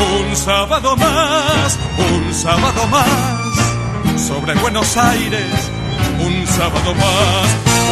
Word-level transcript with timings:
Un 0.00 0.34
sábado 0.34 0.96
más, 0.96 1.78
un 1.98 2.34
sábado 2.34 2.86
más, 2.86 4.20
sobre 4.26 4.54
Buenos 4.54 4.96
Aires, 4.96 5.70
un 6.18 6.46
sábado 6.46 6.94
más, 6.94 7.48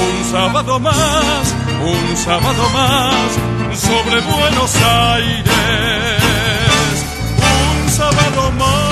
un 0.09 0.33
sábado 0.33 0.81
más, 0.81 1.55
un 1.83 2.17
sábado 2.17 2.71
más, 2.71 3.79
sobre 3.79 4.21
Buenos 4.23 4.75
Aires, 5.13 5.45
un 7.85 7.91
sábado 7.91 8.53
más. 8.53 8.88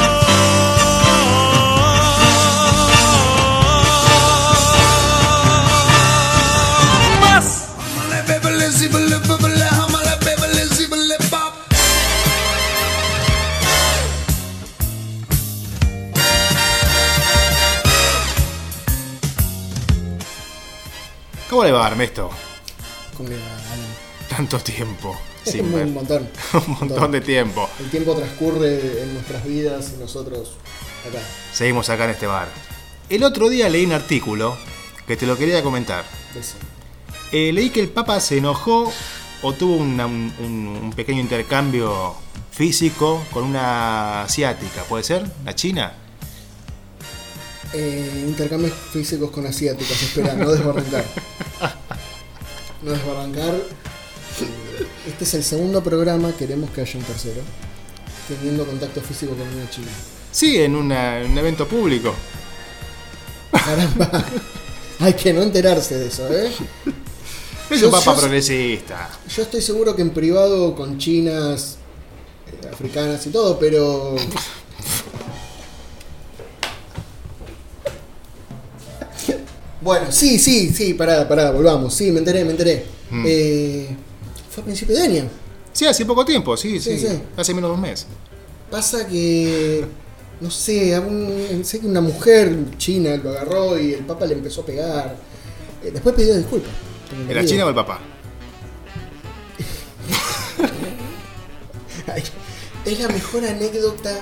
¿Cómo 21.67 21.75
le 21.75 21.81
va, 21.83 21.89
Ernesto? 21.89 22.31
¿Cómo 23.17 23.29
le 23.29 23.37
va, 23.37 23.43
Alan? 23.73 23.87
Tanto 24.29 24.59
tiempo. 24.61 25.17
Sin 25.45 25.73
un 25.75 25.95
montón. 25.95 26.29
Un 26.67 26.73
montón 26.81 27.13
de 27.13 27.21
tiempo. 27.21 27.69
El 27.79 27.89
tiempo 27.91 28.15
transcurre 28.15 29.03
en 29.03 29.15
nuestras 29.15 29.45
vidas 29.45 29.93
y 29.97 30.01
nosotros 30.01 30.55
acá. 31.09 31.19
Seguimos 31.53 31.89
acá 31.89 32.05
en 32.05 32.11
este 32.11 32.27
bar. 32.27 32.49
El 33.09 33.23
otro 33.23 33.49
día 33.49 33.69
leí 33.69 33.85
un 33.87 33.93
artículo 33.93 34.57
que 35.07 35.17
te 35.17 35.25
lo 35.27 35.37
quería 35.39 35.63
comentar. 35.63 36.05
Eh, 37.33 37.53
leí 37.53 37.71
que 37.71 37.81
el 37.81 37.89
Papa 37.89 38.19
se 38.21 38.39
enojó 38.39 38.93
o 39.43 39.53
tuvo 39.53 39.77
una- 39.77 40.07
un, 40.07 40.33
un- 40.41 40.79
un 40.83 40.93
pequeño 40.93 41.21
intercambio 41.21 42.15
físico 42.51 43.23
con 43.33 43.45
una 43.45 44.23
asiática, 44.23 44.83
¿puede 44.85 45.05
ser? 45.05 45.25
¿La 45.45 45.55
China? 45.55 45.93
Eh, 47.73 48.25
intercambios 48.27 48.73
físicos 48.93 49.31
con 49.31 49.47
asiáticos, 49.47 50.01
espera, 50.03 50.35
no 50.35 50.51
desbarrancar. 50.53 51.05
No 52.83 52.93
desbarrancar. 52.93 53.55
Este 55.09 55.25
es 55.25 55.35
el 55.35 55.45
segundo 55.45 55.83
programa, 55.83 56.33
queremos 56.37 56.71
que 56.71 56.81
haya 56.83 56.99
un 56.99 57.05
tercero. 57.05 57.43
Teniendo 58.29 58.65
contacto 58.65 59.01
físico 59.01 59.33
con 59.33 59.47
una 59.47 59.69
china. 59.71 59.89
Sí, 60.33 60.57
en, 60.59 60.75
una- 60.75 61.21
en 61.21 61.33
un 61.33 61.39
evento 61.39 61.67
público. 61.67 62.15
Caramba. 63.53 64.25
Hay 65.01 65.15
que 65.15 65.33
no 65.33 65.43
enterarse 65.43 65.97
de 65.97 66.07
eso, 66.09 66.29
¿eh? 66.33 66.51
Es 67.71 67.81
Yo- 67.81 67.87
un 67.87 67.93
Papa 67.93 68.15
yo- 68.15 68.21
progresista. 68.21 69.11
Yo 69.35 69.43
estoy 69.43 69.61
seguro 69.63 69.95
que 69.95 70.03
en 70.03 70.11
privado 70.11 70.75
con 70.75 70.99
chinas, 70.99 71.77
eh, 72.63 72.69
africanas 72.73 73.27
y 73.27 73.31
todo, 73.31 73.59
pero. 73.59 74.17
Bueno, 79.87 80.11
sí, 80.11 80.37
sí, 80.41 80.71
sí, 80.75 80.95
pará, 80.95 81.29
pará, 81.29 81.53
volvamos. 81.53 81.95
Sí, 81.95 82.11
me 82.11 82.19
enteré, 82.19 82.45
me 82.45 82.51
enteré. 82.51 82.85
Mm. 83.09 83.25
Eh, 83.25 83.87
fue 84.51 84.63
a 84.63 84.65
principio 84.65 84.97
de 84.97 85.03
año. 85.03 85.29
Sí, 85.73 85.87
hace 85.87 86.05
poco 86.05 86.25
tiempo, 86.25 86.57
sí, 86.57 86.81
sí. 86.81 86.99
Sí, 86.99 87.07
sí. 87.07 87.23
Hace 87.37 87.55
menos 87.55 87.71
de 87.71 87.75
un 87.77 87.81
mes. 87.83 88.05
Pasa 88.69 89.07
que. 89.07 89.85
No 90.41 90.51
sé, 90.51 91.01
sé 91.63 91.79
que 91.79 91.87
una 91.87 92.01
mujer 92.01 92.53
china 92.79 93.17
lo 93.17 93.31
agarró 93.31 93.79
y 93.79 93.93
el 93.93 94.05
papa 94.05 94.27
le 94.27 94.35
empezó 94.35 94.63
a 94.63 94.67
pegar. 94.67 95.17
Eh, 95.85 95.93
después 95.93 96.17
pidió 96.17 96.35
disculpas. 96.37 96.73
tengo 97.09 97.23
¿En 97.23 97.29
la 97.29 97.41
entendido. 97.43 97.53
China 97.53 97.67
o 97.67 97.69
el 97.69 97.75
Papa? 97.77 98.01
Ay, 102.13 102.25
Es 102.85 102.99
la 102.99 103.07
mejor 103.07 103.45
anécdota. 103.45 104.19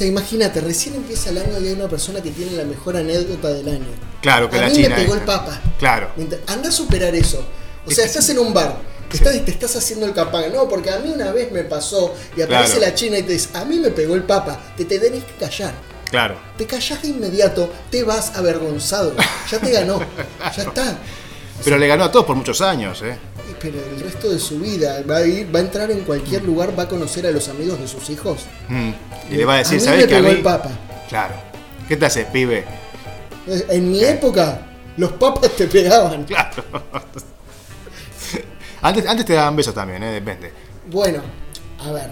O 0.00 0.02
sea, 0.02 0.08
imagínate, 0.08 0.62
recién 0.62 0.94
empieza 0.94 1.28
el 1.28 1.36
año 1.36 1.60
y 1.60 1.66
hay 1.66 1.72
una 1.74 1.86
persona 1.86 2.22
que 2.22 2.30
tiene 2.30 2.52
la 2.52 2.64
mejor 2.64 2.96
anécdota 2.96 3.48
del 3.50 3.68
año. 3.68 3.84
Claro, 4.22 4.48
que 4.48 4.56
a 4.56 4.62
la 4.62 4.68
mí 4.68 4.72
China. 4.76 4.88
me 4.88 4.94
pegó 4.94 5.12
el 5.14 5.20
papa. 5.20 5.60
Claro. 5.78 6.08
Anda 6.46 6.70
a 6.70 6.72
superar 6.72 7.14
eso. 7.14 7.44
O 7.86 7.90
sea, 7.90 8.06
estás 8.06 8.26
en 8.30 8.38
un 8.38 8.54
bar, 8.54 8.78
estás 9.12 9.44
te 9.44 9.50
estás 9.50 9.76
haciendo 9.76 10.06
el 10.06 10.14
capanga. 10.14 10.48
No, 10.48 10.66
porque 10.70 10.88
a 10.88 11.00
mí 11.00 11.10
una 11.10 11.32
vez 11.32 11.52
me 11.52 11.64
pasó 11.64 12.14
y 12.34 12.40
aparece 12.40 12.76
Claro. 12.78 12.86
la 12.86 12.94
china 12.94 13.18
y 13.18 13.24
te 13.24 13.34
dice, 13.34 13.50
a 13.52 13.66
mí 13.66 13.78
me 13.78 13.90
pegó 13.90 14.14
el 14.14 14.22
papa. 14.22 14.58
Te, 14.74 14.86
te 14.86 14.98
tenés 14.98 15.22
que 15.22 15.34
callar. 15.34 15.74
Claro. 16.10 16.38
Te 16.56 16.64
callás 16.66 17.02
de 17.02 17.08
inmediato, 17.08 17.70
te 17.90 18.02
vas 18.02 18.34
avergonzado. 18.36 19.12
Ya 19.50 19.58
te 19.58 19.70
ganó. 19.70 20.00
Ya 20.56 20.62
está. 20.62 20.98
Pero 21.62 21.76
le 21.76 21.86
ganó 21.86 22.04
a 22.04 22.10
todos 22.10 22.24
por 22.24 22.36
muchos 22.36 22.62
años, 22.62 23.02
¿eh? 23.02 23.18
Pero 23.60 23.78
el 23.78 24.00
resto 24.00 24.30
de 24.30 24.38
su 24.38 24.58
vida 24.58 25.02
va 25.08 25.18
a 25.18 25.26
ir, 25.26 25.54
va 25.54 25.58
a 25.58 25.62
entrar 25.62 25.90
en 25.90 26.00
cualquier 26.00 26.42
lugar, 26.44 26.76
va 26.78 26.84
a 26.84 26.88
conocer 26.88 27.26
a 27.26 27.30
los 27.30 27.48
amigos 27.48 27.78
de 27.78 27.86
sus 27.88 28.08
hijos. 28.10 28.46
Mm. 28.68 28.90
Y 29.30 29.36
le 29.36 29.44
va 29.44 29.54
a 29.54 29.58
decir, 29.58 29.78
mí 29.78 29.84
¿sabes 29.84 30.00
me 30.02 30.06
qué? 30.08 30.14
A 30.14 30.18
pegó 30.18 30.28
mí. 30.30 30.34
el 30.36 30.42
papa. 30.42 30.70
Claro. 31.08 31.34
¿Qué 31.86 31.96
te 31.96 32.06
haces, 32.06 32.26
pibe? 32.26 32.64
En 33.68 33.90
mi 33.90 34.02
época, 34.02 34.66
los 34.96 35.12
papas 35.12 35.50
te 35.56 35.66
pegaban. 35.66 36.24
Claro. 36.24 36.62
antes, 38.82 39.06
antes 39.06 39.26
te 39.26 39.34
daban 39.34 39.56
besos 39.56 39.74
también, 39.74 40.02
¿eh? 40.02 40.12
Depende. 40.12 40.52
Bueno, 40.90 41.20
a 41.80 41.92
ver, 41.92 42.08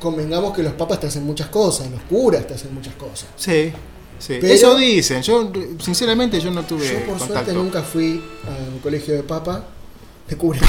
convengamos 0.00 0.54
que 0.54 0.62
los 0.62 0.74
papas 0.74 1.00
te 1.00 1.06
hacen 1.08 1.24
muchas 1.24 1.48
cosas, 1.48 1.90
los 1.90 2.02
curas 2.02 2.46
te 2.46 2.54
hacen 2.54 2.72
muchas 2.74 2.94
cosas. 2.94 3.28
Sí. 3.36 3.72
Sí. 4.18 4.38
Pero- 4.40 4.52
Eso 4.52 4.76
dicen. 4.76 5.22
Yo, 5.22 5.50
sinceramente, 5.80 6.40
yo 6.40 6.50
no 6.50 6.62
tuve 6.64 6.86
Yo 6.88 6.94
por 7.00 7.18
contacto. 7.18 7.32
suerte 7.34 7.52
nunca 7.52 7.82
fui 7.82 8.22
a 8.46 8.72
un 8.72 8.78
colegio 8.80 9.14
de 9.14 9.22
papa, 9.22 9.64
de 10.28 10.36
curas. 10.36 10.62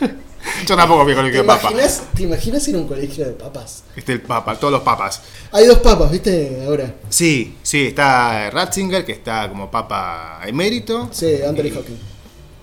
Yo 0.66 0.76
tampoco 0.76 1.04
fui 1.04 1.14
con 1.14 1.24
el 1.26 1.32
¿Te 1.32 1.38
que 1.38 1.44
papa. 1.44 1.70
imaginas, 1.70 2.02
¿Te 2.14 2.22
imaginas 2.22 2.68
ir 2.68 2.74
a 2.76 2.78
un 2.78 2.86
colegio 2.86 3.24
de 3.24 3.32
papas? 3.32 3.84
Este 3.96 4.12
el 4.12 4.20
papa, 4.22 4.56
todos 4.58 4.72
los 4.72 4.82
papas. 4.82 5.20
Hay 5.52 5.66
dos 5.66 5.78
papas, 5.78 6.10
¿viste? 6.10 6.62
Ahora. 6.66 6.94
Sí, 7.08 7.56
sí, 7.62 7.86
está 7.88 8.50
Ratzinger, 8.50 9.04
que 9.04 9.12
está 9.12 9.48
como 9.48 9.70
papa 9.70 10.40
emérito. 10.46 11.08
Sí, 11.12 11.40
Anthony 11.46 11.66
Y- 11.68 11.72
Hopkins. 11.76 11.98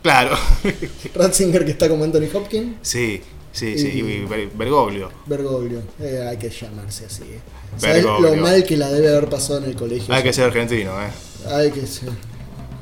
Claro. 0.01 0.35
Ratzinger 1.15 1.65
que 1.65 1.71
está 1.71 1.89
como 1.89 2.03
Anthony 2.03 2.27
Hopkins. 2.33 2.75
sí, 2.81 3.21
sí, 3.51 3.77
sí. 3.77 3.87
Y- 3.87 3.99
Y 3.99 4.25
Ber- 4.25 4.49
Bergoglio. 4.53 5.11
Bergoglio. 5.25 5.81
Eh, 5.99 6.25
hay 6.29 6.37
que 6.37 6.49
llamarse 6.49 7.05
así. 7.05 7.23
¿eh? 7.23 7.39
¿Sabes 7.77 8.03
lo 8.03 8.35
mal 8.37 8.63
que 8.63 8.77
la 8.77 8.89
debe 8.89 9.09
haber 9.09 9.29
pasado 9.29 9.59
en 9.59 9.65
el 9.65 9.75
colegio? 9.75 10.13
Hay 10.13 10.23
que 10.23 10.33
ser 10.33 10.45
argentino, 10.45 10.91
¿eh? 11.01 11.09
Hay 11.51 11.71
que 11.71 11.85
ser. 11.87 12.09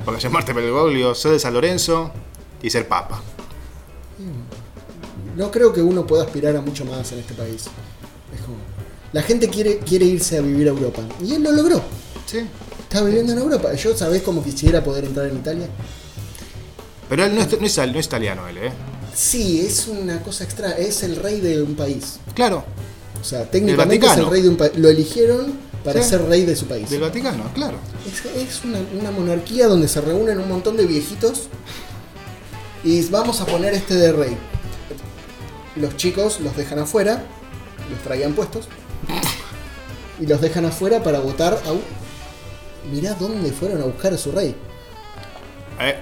Porque 0.06 0.22
llamarte 0.22 0.54
Bergoglio, 0.54 1.14
ser 1.16 1.32
de 1.34 1.40
San 1.40 1.54
Lorenzo 1.54 2.12
y 2.62 2.70
ser 2.70 2.88
papa. 2.88 3.22
No 5.40 5.50
creo 5.52 5.72
que 5.72 5.82
uno 5.82 6.06
pueda 6.06 6.24
aspirar 6.26 6.54
a 6.58 6.62
mucho 6.62 6.84
más 6.84 7.10
en 7.14 7.20
este 7.20 7.34
país. 7.34 7.64
Es 8.36 8.42
como- 8.42 8.58
La 9.14 9.24
gente 9.24 9.48
quiere, 9.48 9.78
quiere 9.80 10.04
irse 10.06 10.38
a 10.38 10.42
vivir 10.42 10.68
a 10.68 10.72
Europa. 10.72 11.02
Y 11.24 11.34
él 11.34 11.44
lo 11.44 11.54
logró. 11.54 11.82
Sí. 12.26 12.40
Está 12.84 13.02
viviendo 13.04 13.32
en 13.32 13.40
Europa. 13.40 13.74
Yo, 13.74 13.96
¿sabés 13.96 14.22
cómo 14.22 14.44
quisiera 14.44 14.84
poder 14.84 15.06
entrar 15.06 15.28
en 15.28 15.38
Italia? 15.38 15.68
Pero 17.08 17.24
él 17.24 17.34
no 17.34 17.42
es, 17.42 17.48
no 17.60 17.66
es, 17.66 17.78
no 17.78 18.00
es 18.00 18.06
italiano, 18.06 18.48
él, 18.50 18.58
¿eh? 18.58 18.72
Sí, 19.16 19.62
es 19.66 19.88
una 19.88 20.22
cosa 20.22 20.44
extra. 20.44 20.74
Es 20.74 21.04
el 21.04 21.16
rey 21.16 21.40
de 21.40 21.62
un 21.64 21.76
país. 21.76 22.20
Claro, 22.36 22.66
O 23.20 23.24
sea, 23.24 23.50
técnicamente 23.50 24.06
es 24.06 24.18
el 24.18 24.28
rey 24.30 24.42
de 24.42 24.50
un 24.50 24.58
país. 24.58 24.74
Lo 24.76 24.90
eligieron 24.90 25.54
para 25.86 26.04
Sí. 26.04 26.10
ser 26.10 26.22
rey 26.28 26.44
de 26.46 26.56
su 26.58 26.66
país. 26.68 26.90
del 26.90 27.00
Vaticano, 27.02 27.46
claro. 27.56 27.78
Es, 28.06 28.26
es 28.36 28.64
una, 28.66 28.80
una 29.00 29.12
monarquía 29.12 29.68
donde 29.68 29.88
se 29.88 30.02
reúnen 30.02 30.38
un 30.40 30.50
montón 30.50 30.76
de 30.78 30.86
viejitos 30.86 31.44
y 32.84 33.02
vamos 33.08 33.40
a 33.42 33.46
poner 33.46 33.74
este 33.74 33.96
de 33.96 34.12
rey. 34.12 34.38
Los 35.76 35.96
chicos 35.98 36.40
los 36.42 36.56
dejan 36.58 36.80
afuera, 36.80 37.24
los 37.90 38.00
traían 38.04 38.34
puestos 38.34 38.68
y 40.20 40.26
los 40.26 40.42
dejan 40.42 40.66
afuera 40.66 41.02
para 41.04 41.20
votar 41.20 41.60
a... 41.66 41.72
un- 41.72 42.00
Mirá 42.92 43.14
dónde 43.14 43.52
fueron 43.52 43.82
a 43.82 43.86
buscar 43.86 44.14
a 44.14 44.18
su 44.18 44.32
rey, 44.32 44.56
Eh, 45.82 45.96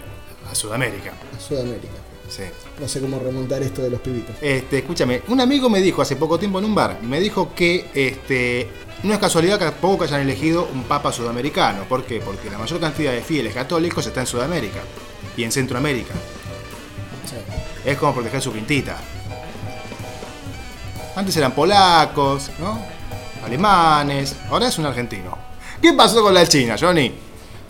a 0.50 0.56
Sudamérica. 0.56 1.12
a 1.36 1.40
Sudamérica. 1.40 1.94
Sí. 2.30 2.44
No 2.80 2.88
sé 2.88 3.00
cómo 3.02 3.20
remontar 3.20 3.62
esto 3.64 3.82
de 3.82 3.90
los 3.90 4.00
pibitos. 4.02 4.36
Este, 4.42 4.80
escúchame, 4.80 5.22
un 5.30 5.40
amigo 5.42 5.70
me 5.70 5.82
dijo 5.82 6.02
hace 6.02 6.16
poco 6.16 6.38
tiempo 6.38 6.60
en 6.60 6.66
un 6.66 6.76
bar, 6.76 7.00
me 7.02 7.20
dijo 7.20 7.54
que 7.56 7.90
este, 7.94 8.68
no 9.04 9.14
es 9.14 9.20
casualidad 9.20 9.58
que 9.60 9.72
poco 9.72 10.04
hayan 10.04 10.22
elegido 10.22 10.68
un 10.74 10.84
papa 10.84 11.12
sudamericano. 11.12 11.84
¿Por 11.90 12.06
qué? 12.06 12.20
Porque 12.20 12.50
la 12.50 12.58
mayor 12.58 12.80
cantidad 12.80 13.12
de 13.12 13.22
fieles 13.22 13.54
católicos 13.54 14.06
está 14.06 14.20
en 14.22 14.28
Sudamérica 14.28 14.80
y 15.36 15.44
en 15.44 15.52
Centroamérica. 15.52 16.14
Sea, 17.30 17.92
Es 17.92 17.98
como 17.98 18.14
proteger 18.14 18.42
su 18.42 18.54
quintita. 18.54 18.98
Antes 21.18 21.36
eran 21.36 21.52
polacos, 21.52 22.52
¿no? 22.60 22.80
Alemanes, 23.44 24.36
ahora 24.52 24.68
es 24.68 24.78
un 24.78 24.86
argentino. 24.86 25.36
¿Qué 25.82 25.94
pasó 25.94 26.22
con 26.22 26.32
la 26.32 26.48
China, 26.48 26.76
Johnny? 26.80 27.12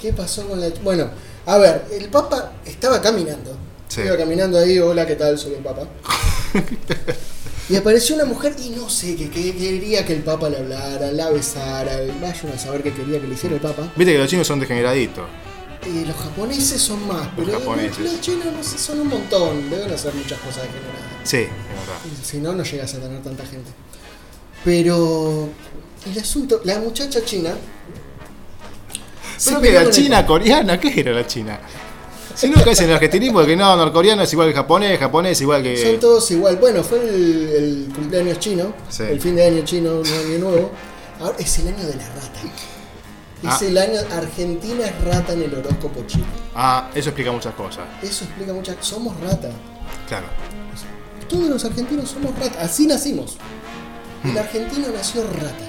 ¿Qué 0.01 0.11
pasó 0.11 0.45
con 0.49 0.59
la.? 0.59 0.67
Bueno, 0.83 1.09
a 1.45 1.57
ver, 1.57 1.85
el 1.93 2.09
Papa 2.09 2.51
estaba 2.65 3.01
caminando. 3.01 3.55
Sí. 3.87 4.01
Iba 4.01 4.17
caminando 4.17 4.59
ahí, 4.59 4.77
hola, 4.79 5.07
¿qué 5.07 5.15
tal? 5.15 5.39
Soy 5.39 5.53
el 5.53 5.63
Papa. 5.63 5.83
y 7.69 7.77
apareció 7.77 8.15
una 8.15 8.25
mujer 8.25 8.53
y 8.61 8.71
no 8.71 8.89
sé, 8.89 9.15
que, 9.15 9.29
que 9.29 9.55
quería 9.55 10.05
que 10.05 10.11
el 10.11 10.23
Papa 10.23 10.49
le 10.49 10.57
hablara, 10.57 11.13
la 11.13 11.29
besara. 11.29 11.99
Vayan 12.21 12.51
a 12.53 12.59
saber 12.59 12.83
qué 12.83 12.91
quería 12.91 13.21
que 13.21 13.27
le 13.27 13.33
hiciera 13.33 13.55
el 13.55 13.61
Papa. 13.61 13.93
Viste 13.95 14.11
que 14.11 14.19
los 14.19 14.29
chinos 14.29 14.45
son 14.45 14.59
degeneraditos. 14.59 15.23
Los 16.05 16.17
japoneses 16.17 16.81
son 16.81 17.07
más, 17.07 17.29
pero 17.33 17.53
japoneses. 17.53 17.99
los 17.99 18.19
chinos 18.19 18.47
no 18.53 18.61
sé, 18.61 18.77
son 18.77 18.99
un 18.99 19.07
montón. 19.07 19.69
Deben 19.69 19.89
hacer 19.89 20.13
muchas 20.13 20.37
cosas 20.39 20.63
degeneradas. 20.63 21.16
Sí, 21.27 21.37
es 21.37 21.49
verdad. 21.49 22.23
Si 22.23 22.37
no, 22.37 22.53
no 22.53 22.63
llegas 22.63 22.93
a 22.93 22.99
tener 22.99 23.21
tanta 23.21 23.45
gente. 23.45 23.69
Pero 24.63 25.49
el 26.05 26.19
asunto, 26.19 26.61
la 26.63 26.79
muchacha 26.79 27.23
china. 27.25 27.53
¿Pero 29.61 29.79
el 29.81 29.89
china, 29.91 30.25
coreana? 30.25 30.79
¿Qué 30.79 30.99
era 30.99 31.11
la 31.11 31.25
china? 31.27 31.59
Si 32.33 32.49
no 32.49 32.63
caes 32.63 32.79
en 32.81 32.89
el 32.89 32.95
argentinismo, 32.95 33.43
que 33.45 33.55
no, 33.55 33.75
norcoreano 33.75 34.21
es 34.23 34.31
igual 34.33 34.49
que 34.49 34.55
japonés, 34.55 34.99
japonés 34.99 35.41
igual 35.41 35.63
que. 35.63 35.75
Son 35.77 35.99
todos 35.99 36.29
igual. 36.31 36.57
Bueno, 36.57 36.83
fue 36.83 36.99
el, 36.99 37.49
el 37.87 37.93
cumpleaños 37.93 38.39
chino, 38.39 38.73
Sí. 38.89 39.03
el 39.03 39.19
fin 39.19 39.35
de 39.35 39.45
año 39.45 39.63
chino, 39.65 39.99
un 39.99 40.07
año 40.07 40.37
nuevo. 40.39 40.71
Ahora 41.19 41.35
es 41.39 41.57
el 41.59 41.67
año 41.69 41.85
de 41.85 41.95
la 41.95 42.07
rata. 42.09 42.39
Es 43.43 43.49
Ah. 43.49 43.59
el 43.65 43.77
año 43.77 43.99
Argentina 44.11 44.85
es 44.85 45.03
rata 45.03 45.33
en 45.33 45.43
el 45.43 45.53
horóscopo 45.55 46.03
chino. 46.07 46.25
Ah, 46.55 46.89
eso 46.95 47.09
explica 47.09 47.31
muchas 47.31 47.53
cosas. 47.55 47.85
Eso 48.01 48.23
explica 48.25 48.53
muchas. 48.53 48.75
Somos 48.81 49.19
rata. 49.19 49.49
Claro. 50.07 50.25
Todos 51.29 51.49
los 51.49 51.65
argentinos 51.65 52.09
somos 52.09 52.37
rata. 52.39 52.61
Así 52.61 52.85
nacimos. 52.87 53.37
Hmm. 54.23 54.29
El 54.31 54.37
argentino 54.37 54.87
nació 54.93 55.23
rata. 55.23 55.65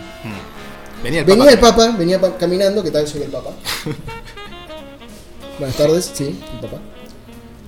Venía 1.03 1.21
el 1.21 1.27
Venía 1.27 1.45
Papa. 1.45 1.53
el 1.53 1.59
Papa, 1.61 1.97
venía 1.97 2.21
pa- 2.21 2.37
caminando, 2.37 2.83
¿qué 2.83 2.91
tal? 2.91 3.07
Soy 3.07 3.23
el 3.23 3.31
Papa. 3.31 3.51
Buenas 5.59 5.77
tardes, 5.77 6.11
sí, 6.15 6.41
el 6.55 6.61
Papa. 6.61 6.79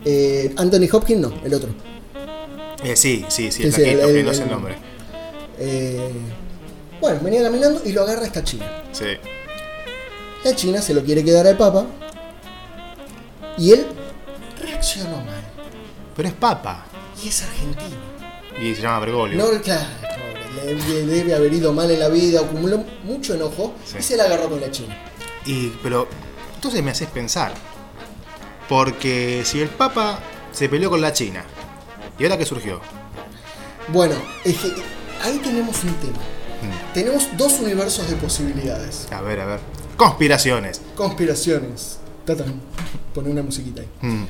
Eh, 0.05 0.53
Anthony 0.57 0.89
Hopkins, 0.93 1.21
no, 1.21 1.33
el 1.45 1.55
otro. 1.55 1.69
Eh, 2.83 2.97
sí, 2.97 3.25
sí, 3.29 3.51
sí, 3.53 3.65
el 3.65 3.73
sí, 3.73 3.81
flaquito, 3.83 4.03
el- 4.07 4.13
que 4.15 4.21
el- 4.21 4.27
no 4.27 4.33
sé 4.35 4.39
el 4.43 4.45
el- 4.49 4.51
nombre. 4.53 4.77
Eh, 5.59 6.11
bueno, 7.01 7.21
venía 7.23 7.43
caminando 7.43 7.83
y 7.85 7.93
lo 7.93 8.03
agarra 8.03 8.25
esta 8.27 8.43
china. 8.43 8.67
Sí. 8.93 9.05
La 10.45 10.55
china 10.57 10.81
se 10.81 10.95
lo 10.95 11.03
quiere 11.05 11.23
quedar 11.23 11.47
al 11.47 11.57
Papa. 11.57 11.87
Y 13.59 13.73
él 13.73 13.87
reaccionó 14.61 15.17
mal. 15.19 15.43
Pero 16.17 16.29
es 16.29 16.35
Papa. 16.35 16.87
Y 17.23 17.29
es 17.29 17.43
argentino. 17.43 17.97
Y 18.61 18.75
se 18.75 18.83
llama 18.83 19.01
Bergoglio. 19.01 19.39
No, 19.39 19.61
claro, 19.63 19.85
le, 20.65 20.75
le 20.75 21.07
debe 21.07 21.35
haber 21.35 21.53
ido 21.53 21.73
mal 21.73 21.91
en 21.91 22.01
la 22.01 22.09
vida, 22.09 22.41
acumuló 22.41 22.85
mucho 23.05 23.35
enojo 23.35 23.75
Sí. 23.85 23.97
y 23.99 24.03
se 24.03 24.17
la 24.17 24.25
agarró 24.25 24.49
con 24.49 24.61
la 24.61 24.71
china. 24.71 24.97
Y, 25.47 25.69
pero, 25.83 26.07
entonces 26.55 26.83
me 26.83 26.91
haces 26.91 27.09
pensar. 27.09 27.53
Porque 28.69 29.43
si 29.45 29.61
el 29.61 29.69
Papa 29.69 30.21
se 30.53 30.69
peleó 30.69 30.91
con 30.91 31.01
la 31.01 31.13
China, 31.13 31.45
¿y 32.19 32.23
ahora 32.25 32.39
qué 32.39 32.45
surgió? 32.45 32.81
Bueno, 33.89 34.15
es 34.45 34.57
que 34.59 34.73
ahí 35.23 35.39
tenemos 35.43 35.83
un 35.83 35.95
tema. 35.95 36.19
Mm. 36.19 36.93
Tenemos 36.95 37.29
dos 37.37 37.59
universos 37.61 38.09
de 38.09 38.17
posibilidades. 38.17 39.09
A 39.11 39.21
ver, 39.23 39.41
a 39.41 39.47
ver. 39.47 39.61
Conspiraciones. 39.97 40.81
Conspiraciones. 40.95 41.99
Tatán. 42.25 42.61
Pone 43.15 43.31
una 43.31 43.43
musiquita 43.43 43.81
ahí. 43.81 43.89
Mm. 44.03 44.25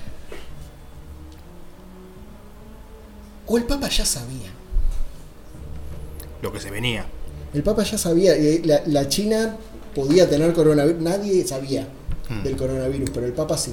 O 3.51 3.59
el 3.59 3.65
Papa 3.65 3.89
ya 3.89 4.07
sabía. 4.07 4.49
Lo 6.41 6.53
que 6.53 6.61
se 6.61 6.71
venía. 6.71 7.05
El 7.53 7.63
Papa 7.63 7.83
ya 7.83 7.99
sabía. 7.99 8.33
La, 8.65 8.83
la 8.87 9.09
China 9.09 9.57
podía 9.95 10.31
tener 10.31 10.53
coronavirus. 10.55 11.03
Nadie 11.03 11.47
sabía 11.47 11.87
Hmm. 12.31 12.45
del 12.45 12.57
coronavirus, 12.57 13.11
pero 13.11 13.27
el 13.27 13.33
Papa 13.33 13.59
sí. 13.59 13.73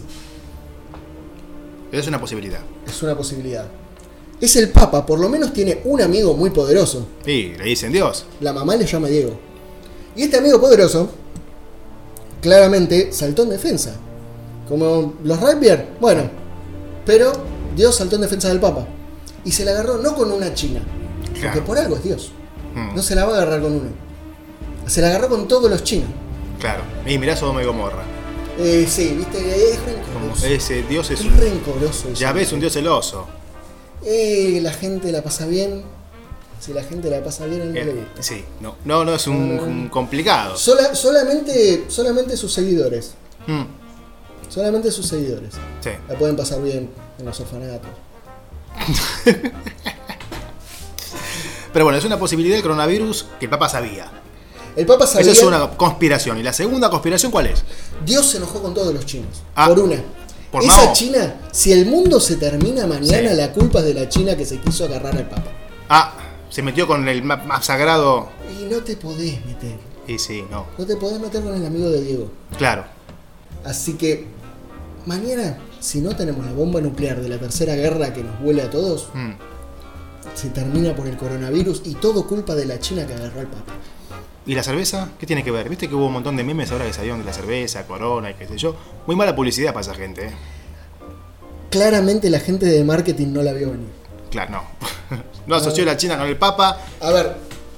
Es 1.91 2.07
una 2.07 2.19
posibilidad. 2.19 2.59
Es 2.87 3.03
una 3.03 3.15
posibilidad. 3.15 3.67
Es 4.41 4.55
el 4.55 4.69
Papa, 4.69 5.05
por 5.05 5.19
lo 5.19 5.29
menos 5.29 5.53
tiene 5.53 5.81
un 5.85 6.01
amigo 6.01 6.33
muy 6.33 6.49
poderoso. 6.49 7.05
Sí, 7.23 7.53
le 7.55 7.63
dicen 7.65 7.91
Dios. 7.91 8.25
La 8.41 8.53
mamá 8.53 8.75
le 8.75 8.85
llama 8.87 9.07
Diego. 9.09 9.37
Y 10.15 10.23
este 10.23 10.37
amigo 10.37 10.59
poderoso, 10.59 11.07
claramente, 12.41 13.13
saltó 13.13 13.43
en 13.43 13.49
defensa. 13.49 13.95
Como 14.67 15.13
los 15.23 15.39
Rapier, 15.39 15.89
bueno. 16.01 16.23
Pero 17.05 17.31
Dios 17.75 17.95
saltó 17.95 18.15
en 18.15 18.23
defensa 18.23 18.49
del 18.49 18.59
Papa. 18.59 18.87
Y 19.47 19.51
se 19.53 19.65
la 19.65 19.71
agarró 19.71 19.97
no 19.97 20.13
con 20.15 20.31
una 20.31 20.53
china. 20.53 20.81
Porque 21.25 21.39
Claro. 21.41 21.65
por 21.65 21.77
algo 21.77 21.95
es 21.95 22.03
Dios. 22.03 22.31
Mm, 22.75 22.95
No 22.95 23.01
se 23.01 23.15
la 23.15 23.25
va 23.25 23.33
a 23.33 23.37
agarrar 23.41 23.61
con 23.61 23.71
uno. 23.73 23.89
Se 24.85 25.01
la 25.01 25.07
agarró 25.07 25.29
con 25.29 25.47
todos 25.47 25.69
los 25.71 25.83
chinos. 25.83 26.09
Claro. 26.59 26.81
Y 27.05 27.17
mirá 27.17 27.35
Sodoma 27.35 27.61
y 27.61 27.65
Gomorra. 27.65 28.03
Eh, 28.59 28.85
sí, 28.89 29.13
viste, 29.17 29.37
es 29.71 29.79
rencoroso. 29.85 30.45
ese 30.47 30.83
Dios 30.83 31.09
es 31.11 31.19
Es 31.19 31.25
un. 31.25 31.37
rencoroso. 31.37 32.11
Ya 32.13 32.31
ves, 32.33 32.51
un 32.51 32.59
Dios 32.59 32.73
celoso. 32.73 33.27
Eh, 34.03 34.59
la 34.61 34.71
gente 34.73 35.11
la 35.11 35.21
pasa 35.23 35.45
bien. 35.45 35.83
Si 36.59 36.73
la 36.73 36.83
gente 36.83 37.09
la 37.09 37.23
pasa 37.23 37.45
bien, 37.45 37.67
no 37.67 37.73
le 37.73 37.81
Eh, 37.81 37.93
gusta. 37.93 38.23
sí, 38.23 38.43
no, 38.61 38.75
no, 38.83 39.05
no 39.05 39.13
es 39.13 39.27
un, 39.27 39.89
complicado. 39.89 40.57
Sola- 40.57 40.95
solamente, 40.95 41.85
solamente 41.87 42.35
sus 42.35 42.51
seguidores. 42.53 43.13
Mm, 43.47 43.63
Solamente 44.49 44.91
sus 44.91 45.05
seguidores. 45.07 45.53
sí. 45.81 45.89
La 46.09 46.17
pueden 46.17 46.35
pasar 46.35 46.61
bien 46.63 46.89
en 47.19 47.25
los 47.25 47.39
orfanatos. 47.39 47.89
Pero 51.73 51.85
bueno, 51.85 51.97
es 51.97 52.05
una 52.05 52.17
posibilidad 52.17 52.55
del 52.55 52.63
coronavirus 52.63 53.25
que 53.39 53.45
el 53.45 53.49
Papa 53.51 53.69
sabía. 53.69 54.09
El 54.75 54.85
Papa 54.85 55.05
sabía. 55.05 55.31
Esa 55.31 55.41
es 55.41 55.47
una 55.47 55.69
conspiración. 55.71 56.37
¿Y 56.39 56.43
la 56.43 56.53
segunda 56.53 56.89
conspiración 56.89 57.31
cuál 57.31 57.47
es? 57.47 57.63
Dios 58.05 58.29
se 58.29 58.37
enojó 58.37 58.61
con 58.61 58.73
todos 58.73 58.93
los 58.93 59.05
chinos. 59.05 59.43
Ah, 59.55 59.67
por 59.67 59.79
una. 59.79 59.97
por 60.51 60.63
Esa 60.63 60.85
Mao. 60.85 60.93
China, 60.93 61.35
si 61.51 61.73
el 61.73 61.85
mundo 61.85 62.19
se 62.19 62.37
termina 62.37 62.87
mañana, 62.87 63.29
Sí. 63.31 63.35
la 63.35 63.51
culpa 63.51 63.79
es 63.79 63.85
de 63.85 63.93
la 63.93 64.07
China 64.09 64.35
que 64.37 64.45
se 64.45 64.59
quiso 64.59 64.85
agarrar 64.85 65.15
al 65.17 65.27
Papa. 65.29 65.51
Ah, 65.89 66.13
se 66.49 66.61
metió 66.61 66.87
con 66.87 67.07
el 67.07 67.21
más, 67.23 67.45
más 67.45 67.65
sagrado. 67.65 68.29
Y 68.59 68.65
no 68.65 68.77
te 68.81 68.95
podés 68.95 69.43
meter. 69.45 69.75
Y 70.07 70.17
sí, 70.19 70.45
no. 70.49 70.65
No 70.77 70.85
te 70.85 70.95
podés 70.95 71.19
meter 71.19 71.43
con 71.43 71.53
el 71.53 71.65
amigo 71.65 71.89
de 71.89 72.01
Diego. 72.01 72.31
Claro. 72.57 72.85
Así 73.65 73.93
que 73.93 74.25
mañana, 75.05 75.57
si 75.79 76.01
no 76.01 76.15
tenemos 76.15 76.45
la 76.45 76.51
bomba 76.53 76.81
nuclear 76.81 77.21
de 77.21 77.29
la 77.29 77.37
tercera 77.37 77.75
guerra 77.75 78.13
que 78.13 78.23
nos 78.23 78.39
vuele 78.41 78.61
a 78.61 78.69
todos, 78.69 79.09
Mm. 79.13 79.31
se 80.35 80.49
termina 80.49 80.95
por 80.95 81.07
el 81.07 81.17
coronavirus 81.17 81.81
y 81.85 81.95
todo 81.95 82.27
culpa 82.27 82.53
de 82.55 82.65
la 82.65 82.79
China 82.79 83.05
que 83.07 83.13
agarró 83.13 83.39
al 83.41 83.47
Papa. 83.47 83.73
¿Y 84.45 84.55
la 84.55 84.63
cerveza? 84.63 85.09
¿Qué 85.19 85.25
tiene 85.25 85.43
que 85.43 85.51
ver? 85.51 85.67
Viste 85.67 85.89
que 85.89 85.95
hubo 85.95 86.05
un 86.07 86.13
montón 86.13 86.37
de 86.37 86.43
memes 86.43 86.71
ahora 86.71 86.85
que 86.85 86.93
salieron 86.93 87.19
de 87.19 87.25
la 87.25 87.33
cerveza, 87.33 87.85
corona 87.85 88.31
y 88.31 88.35
qué 88.35 88.47
sé 88.47 88.57
yo. 88.57 88.75
Muy 89.05 89.15
mala 89.15 89.35
publicidad 89.35 89.73
para 89.73 89.81
esa 89.81 89.93
gente, 89.95 90.27
¿eh? 90.27 90.31
Claramente 91.69 92.29
la 92.29 92.39
gente 92.39 92.65
de 92.65 92.83
marketing 92.83 93.27
no 93.33 93.43
la 93.43 93.51
vio 93.53 93.71
venir. 93.71 93.89
Claro, 94.31 94.51
no. 94.51 94.63
no 95.47 95.55
asoció 95.55 95.83
la 95.85 95.97
China 95.97 96.17
con 96.17 96.27
el 96.27 96.37
Papa. 96.37 96.79
A 97.01 97.11
ver, 97.11 97.35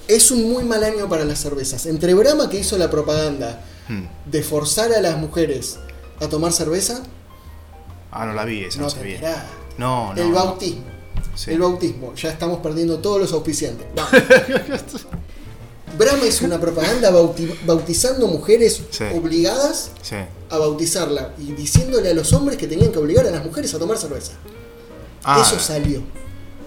es 0.07 0.29
un 0.31 0.51
muy 0.51 0.63
mal 0.63 0.83
año 0.83 1.09
para 1.09 1.25
las 1.25 1.39
cervezas. 1.39 1.85
Entre 1.87 2.13
Brahma 2.13 2.49
que 2.49 2.59
hizo 2.59 2.77
la 2.77 2.89
propaganda 2.89 3.61
Mm. 3.87 4.03
de 4.29 4.43
forzar 4.43 4.93
a 4.93 5.01
las 5.01 5.17
mujeres 5.17 5.79
a 6.21 6.27
tomar 6.27 6.53
cerveza, 6.53 7.01
Ah, 8.11 8.25
no 8.25 8.33
la 8.33 8.45
vi, 8.45 8.63
esa 8.63 8.79
no, 8.81 8.87
no 8.87 8.93
enterás. 9.01 9.43
No, 9.77 10.13
no. 10.13 10.21
El 10.21 10.29
no. 10.29 10.35
bautismo. 10.35 10.83
Sí. 11.35 11.51
El 11.51 11.59
bautismo. 11.59 12.13
Ya 12.15 12.29
estamos 12.31 12.59
perdiendo 12.59 12.99
todos 12.99 13.21
los 13.21 13.31
auspiciantes. 13.33 13.87
Brahma 15.97 16.25
hizo 16.25 16.45
una 16.45 16.59
propaganda 16.59 17.11
bauti- 17.11 17.55
bautizando 17.65 18.27
mujeres 18.27 18.81
Sí. 18.91 19.03
obligadas 19.15 19.91
Sí. 20.01 20.15
a 20.49 20.57
bautizarla 20.57 21.33
y 21.37 21.51
diciéndole 21.53 22.11
a 22.11 22.13
los 22.13 22.31
hombres 22.33 22.57
que 22.57 22.67
tenían 22.67 22.91
que 22.91 22.99
obligar 22.99 23.25
a 23.27 23.31
las 23.31 23.43
mujeres 23.43 23.73
a 23.73 23.79
tomar 23.79 23.97
cerveza. 23.97 24.33
Ah, 25.23 25.41
Eso 25.45 25.59
salió. 25.59 26.01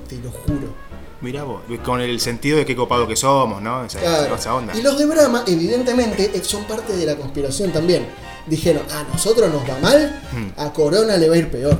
Te 0.08 0.16
lo 0.18 0.30
juro. 0.30 0.74
Mirá 1.20 1.44
vos, 1.44 1.62
con 1.84 2.00
el 2.00 2.18
sentido 2.20 2.58
de 2.58 2.66
qué 2.66 2.74
copado 2.74 3.06
que 3.06 3.14
somos, 3.14 3.62
¿no? 3.62 3.84
Esa, 3.84 4.00
Claro. 4.00 4.34
esa 4.34 4.54
onda. 4.56 4.76
Y 4.76 4.82
los 4.82 4.98
de 4.98 5.06
Brahma, 5.06 5.44
evidentemente, 5.46 6.42
son 6.42 6.64
parte 6.64 6.96
de 6.96 7.06
la 7.06 7.14
conspiración 7.16 7.70
también. 7.72 8.04
Dijeron, 8.46 8.82
a 8.90 9.04
nosotros 9.12 9.52
nos 9.52 9.62
va 9.68 9.78
mal, 9.80 10.20
Hmm. 10.32 10.48
a 10.60 10.72
Corona 10.72 11.16
le 11.16 11.28
va 11.28 11.34
a 11.34 11.38
ir 11.38 11.50
peor. 11.50 11.78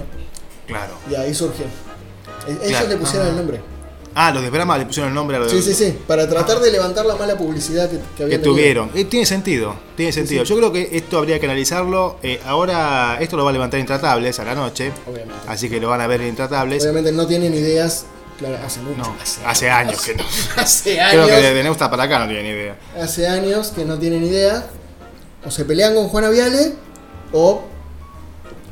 Claro. 0.66 0.92
Y 1.10 1.14
ahí 1.14 1.34
surgió. 1.34 1.64
E- 1.66 2.50
Ellos 2.52 2.68
Claro. 2.68 2.88
le 2.88 2.96
pusieron 2.96 3.26
Ah. 3.26 3.30
el 3.30 3.36
nombre. 3.36 3.60
Ah, 4.14 4.30
los 4.30 4.42
de 4.42 4.50
Brahma 4.50 4.76
le 4.76 4.84
pusieron 4.84 5.08
el 5.08 5.14
nombre 5.14 5.38
a 5.38 5.40
los 5.40 5.50
de- 5.50 5.62
Sí, 5.62 5.72
sí, 5.74 5.84
sí. 5.86 5.98
Para 6.06 6.28
tratar 6.28 6.60
de 6.60 6.70
levantar 6.70 7.06
la 7.06 7.16
mala 7.16 7.36
publicidad 7.38 7.88
que, 7.88 7.98
que 8.16 8.28
que 8.28 8.38
tuvieron. 8.38 8.90
Eh, 8.94 9.06
tiene 9.06 9.24
sentido, 9.24 9.74
tiene 9.96 10.12
sentido. 10.12 10.44
sí. 10.44 10.50
Yo 10.50 10.56
creo 10.58 10.70
que 10.70 10.90
esto 10.92 11.16
habría 11.18 11.40
que 11.40 11.46
analizarlo. 11.46 12.18
Eh, 12.22 12.38
ahora, 12.44 13.16
esto 13.20 13.36
lo 13.38 13.44
va 13.44 13.50
a 13.50 13.52
levantar 13.54 13.80
Intratables 13.80 14.38
a 14.38 14.44
la 14.44 14.54
noche. 14.54 14.92
Obviamente. 15.10 15.34
Así 15.48 15.70
que 15.70 15.80
lo 15.80 15.88
van 15.88 16.02
a 16.02 16.06
ver 16.06 16.20
en 16.20 16.28
Intratables. 16.28 16.82
Obviamente 16.82 17.10
no 17.12 17.26
tienen 17.26 17.54
ideas. 17.54 18.04
Claro, 18.38 18.58
hace 18.66 18.80
mucho. 18.80 18.98
No, 18.98 19.16
hace 19.46 19.70
años 19.70 20.00
que 20.02 20.14
no. 20.14 20.24
Hace 20.56 20.94
Creo 20.94 21.24
años. 21.24 21.28
que 21.28 21.54
de 21.54 21.62
Neusta 21.62 21.88
para 21.90 22.02
acá 22.04 22.18
no 22.18 22.26
tienen 22.26 22.46
idea. 22.46 22.76
Hace 23.00 23.26
años 23.28 23.68
que 23.74 23.84
no 23.84 23.98
tienen 23.98 24.24
idea. 24.24 24.66
O 25.44 25.50
se 25.50 25.64
pelean 25.64 25.94
con 25.94 26.08
Juana 26.08 26.30
Viale 26.30 26.72
o 27.32 27.62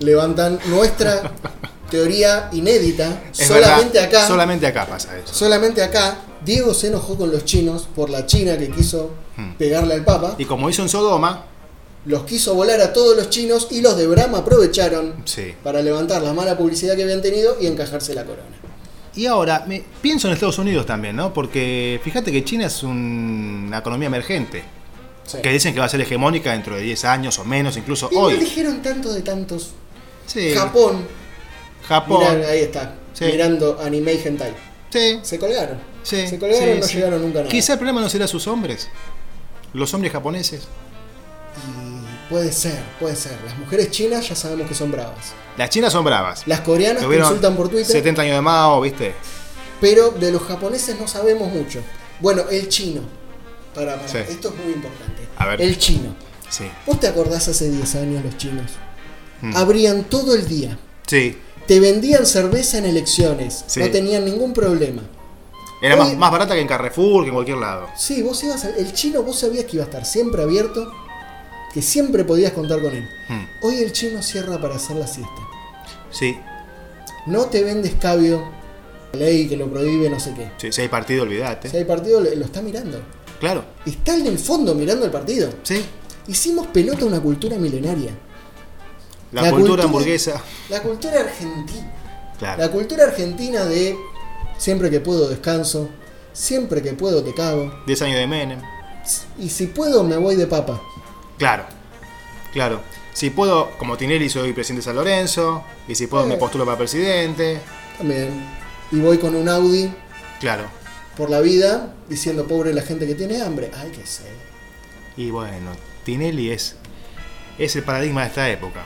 levantan 0.00 0.58
nuestra 0.66 1.32
teoría 1.90 2.48
inédita. 2.52 3.22
Es 3.36 3.46
solamente 3.46 3.98
verdad, 4.00 4.18
acá. 4.20 4.26
Solamente 4.28 4.66
acá 4.66 4.86
pasa 4.86 5.16
eso. 5.18 5.34
Solamente 5.34 5.82
acá, 5.82 6.18
Diego 6.44 6.72
se 6.74 6.88
enojó 6.88 7.16
con 7.16 7.30
los 7.30 7.44
chinos 7.44 7.88
por 7.94 8.08
la 8.10 8.26
China 8.26 8.56
que 8.56 8.70
quiso 8.70 9.10
Hmm. 9.36 9.52
pegarle 9.54 9.94
al 9.94 10.04
Papa. 10.04 10.34
Y 10.38 10.44
como 10.44 10.68
hizo 10.68 10.82
en 10.82 10.88
Sodoma, 10.88 11.44
Los 12.06 12.24
quiso 12.24 12.54
volar 12.54 12.80
a 12.80 12.92
todos 12.94 13.14
los 13.16 13.28
chinos 13.30 13.68
y 13.70 13.80
los 13.82 13.94
de 13.96 14.06
Brahma 14.06 14.38
aprovecharon 14.38 15.14
sí. 15.26 15.54
para 15.62 15.82
levantar 15.82 16.20
la 16.22 16.32
mala 16.32 16.56
publicidad 16.58 16.96
que 16.96 17.02
habían 17.02 17.20
tenido 17.22 17.56
y 17.60 17.66
encajarse 17.66 18.14
la 18.14 18.24
corona. 18.24 18.48
Y 19.14 19.26
ahora, 19.26 19.64
me, 19.68 19.84
pienso 20.00 20.26
en 20.26 20.32
Estados 20.34 20.58
Unidos 20.58 20.84
también, 20.86 21.14
¿no? 21.16 21.32
Porque 21.34 22.00
fíjate 22.02 22.32
que 22.32 22.42
China 22.42 22.66
es 22.66 22.82
un- 22.82 23.64
una 23.68 23.78
economía 23.78 24.06
emergente. 24.08 24.64
Sí. 25.26 25.38
Que 25.42 25.50
dicen 25.50 25.72
que 25.74 25.80
va 25.80 25.86
a 25.86 25.88
ser 25.88 26.00
hegemónica 26.00 26.52
dentro 26.52 26.74
de 26.76 26.82
10 26.82 27.04
años 27.04 27.38
o 27.38 27.44
menos, 27.44 27.76
incluso 27.76 28.08
Y 28.10 28.14
no 28.16 28.20
hoy. 28.22 28.36
dijeron 28.36 28.82
tanto 28.82 29.12
de 29.12 29.22
tantos. 29.22 29.70
Sí. 30.26 30.52
Japón, 30.54 31.04
Japón. 31.88 32.36
mirá, 32.38 32.48
ahí 32.50 32.60
está, 32.60 32.94
Sí. 33.12 33.24
mirando 33.26 33.80
anime 33.82 34.14
y 34.14 34.22
hentai. 34.26 34.54
Sí. 34.90 35.20
Se 35.22 35.38
colgaron. 35.38 35.78
Sí, 36.02 36.26
Se 36.26 36.38
colgaron, 36.38 36.74
sí, 36.74 36.80
no 36.80 36.86
llegaron 36.86 37.22
nunca 37.22 37.38
a 37.40 37.42
nada. 37.42 37.50
Quizá 37.50 37.74
el 37.74 37.78
problema 37.78 38.00
no 38.00 38.08
será 38.08 38.26
sus 38.26 38.46
hombres. 38.48 38.88
Los 39.72 39.92
hombres 39.94 40.12
japoneses. 40.12 40.62
Y 41.56 42.30
puede 42.30 42.52
ser, 42.52 42.78
puede 42.98 43.16
ser. 43.16 43.36
Las 43.44 43.56
mujeres 43.58 43.90
chinas 43.90 44.28
ya 44.28 44.34
sabemos 44.34 44.66
que 44.68 44.74
son 44.74 44.90
bravas. 44.90 45.32
Las 45.56 45.70
chinas 45.70 45.92
son 45.92 46.04
bravas. 46.04 46.46
Las 46.46 46.60
coreanas 46.60 47.02
Tuvieron 47.02 47.26
insultan 47.26 47.56
por 47.56 47.68
Twitter, 47.68 47.86
70 47.86 48.22
años 48.22 48.34
de 48.36 48.40
Mao, 48.40 48.80
¿viste? 48.80 49.14
pero 49.80 50.10
de 50.10 50.30
los 50.30 50.42
japoneses 50.42 50.98
no 51.00 51.08
sabemos 51.08 51.50
mucho. 51.52 51.80
Bueno, 52.20 52.44
el 52.50 52.68
chino. 52.68 53.00
Para, 53.74 53.96
para. 53.96 54.08
Sí. 54.08 54.18
Esto 54.18 54.48
es 54.48 54.64
muy 54.64 54.74
importante. 54.74 55.22
A 55.36 55.46
ver. 55.46 55.60
El 55.62 55.78
chino. 55.78 56.14
Sí. 56.48 56.64
¿Vos 56.86 56.98
te 57.00 57.06
acordás 57.08 57.46
hace 57.48 57.70
10 57.70 57.94
años 57.96 58.24
los 58.24 58.36
chinos? 58.36 58.72
Mm. 59.40 59.56
Abrían 59.56 60.04
todo 60.04 60.34
el 60.34 60.46
día. 60.48 60.78
Sí. 61.06 61.38
Te 61.66 61.78
vendían 61.80 62.26
cerveza 62.26 62.78
en 62.78 62.86
elecciones. 62.86 63.64
Sí. 63.66 63.80
No 63.80 63.90
tenían 63.90 64.24
ningún 64.24 64.52
problema. 64.52 65.02
Era 65.82 65.94
Hoy- 65.94 66.00
más, 66.00 66.16
más 66.16 66.30
barata 66.32 66.54
que 66.54 66.60
en 66.60 66.66
Carrefour, 66.66 67.22
que 67.22 67.28
en 67.28 67.34
cualquier 67.34 67.56
lado. 67.58 67.86
Sí, 67.96 68.20
vos 68.22 68.42
ibas 68.44 68.64
a- 68.64 68.76
El 68.76 68.92
chino, 68.92 69.22
vos 69.22 69.38
sabías 69.38 69.64
que 69.64 69.76
iba 69.76 69.84
a 69.84 69.86
estar 69.86 70.04
siempre 70.04 70.42
abierto. 70.42 70.92
Que 71.72 71.80
siempre 71.82 72.24
podías 72.24 72.52
contar 72.52 72.82
con 72.82 72.94
él. 72.94 73.08
Mm. 73.28 73.44
Hoy 73.66 73.76
el 73.78 73.92
chino 73.92 74.20
cierra 74.22 74.60
para 74.60 74.74
hacer 74.74 74.96
la 74.96 75.06
siesta. 75.06 75.30
Sí. 76.10 76.36
No 77.26 77.44
te 77.46 77.62
vende 77.62 77.88
escabio. 77.88 78.58
Ley 79.12 79.48
que 79.48 79.56
lo 79.56 79.68
prohíbe, 79.68 80.08
no 80.10 80.20
sé 80.20 80.34
qué. 80.34 80.50
sí. 80.58 80.70
Si 80.72 80.82
hay 80.82 80.88
partido, 80.88 81.22
olvídate. 81.24 81.68
Si 81.68 81.76
hay 81.76 81.84
partido, 81.84 82.20
lo 82.20 82.44
está 82.44 82.60
mirando. 82.62 83.00
Claro. 83.40 83.64
Está 83.86 84.14
en 84.14 84.26
el 84.26 84.38
fondo 84.38 84.74
mirando 84.74 85.04
el 85.06 85.10
partido. 85.10 85.50
Sí. 85.62 85.84
Hicimos 86.28 86.66
pelota 86.68 87.04
una 87.06 87.20
cultura 87.20 87.56
milenaria. 87.56 88.12
La, 89.32 89.42
La 89.42 89.50
cultura, 89.50 89.68
cultura- 89.68 89.84
hamburguesa. 89.84 90.42
La 90.68 90.82
cultura 90.82 91.20
argentina. 91.20 91.92
Claro. 92.38 92.62
La 92.62 92.70
cultura 92.70 93.04
argentina 93.04 93.64
de 93.64 93.96
siempre 94.58 94.90
que 94.90 95.00
puedo 95.00 95.28
descanso, 95.28 95.88
siempre 96.32 96.82
que 96.82 96.92
puedo 96.92 97.22
te 97.22 97.34
cago, 97.34 97.72
10 97.86 98.02
años 98.02 98.16
de 98.18 98.26
Menem. 98.26 98.60
y 99.38 99.48
si 99.48 99.66
puedo 99.66 100.04
me 100.04 100.16
voy 100.16 100.36
de 100.36 100.46
papa. 100.46 100.80
Claro. 101.38 101.64
Claro. 102.52 102.80
Si 103.12 103.30
puedo, 103.30 103.70
como 103.78 103.96
Tinelli, 103.96 104.28
soy 104.28 104.52
presidente 104.52 104.80
de 104.80 104.84
San 104.84 104.96
Lorenzo. 104.96 105.62
Y 105.88 105.94
si 105.94 106.06
puedo, 106.06 106.24
Eh. 106.24 106.28
me 106.28 106.36
postulo 106.36 106.64
para 106.64 106.78
presidente. 106.78 107.60
También. 107.98 108.46
Y 108.92 109.00
voy 109.00 109.18
con 109.18 109.34
un 109.34 109.48
Audi 109.48 109.92
Claro. 110.40 110.64
Por 111.20 111.28
la 111.30 111.40
vida 111.40 111.92
diciendo 112.08 112.46
pobre 112.46 112.72
la 112.72 112.80
gente 112.80 113.06
que 113.06 113.14
tiene 113.14 113.42
hambre. 113.42 113.70
Ay, 113.76 113.90
qué 113.94 114.06
sé. 114.06 114.22
Y 115.18 115.30
bueno, 115.30 115.72
Tinelli 116.04 116.50
es, 116.50 116.76
es 117.58 117.76
el 117.76 117.82
paradigma 117.82 118.22
de 118.22 118.28
esta 118.28 118.48
época. 118.48 118.80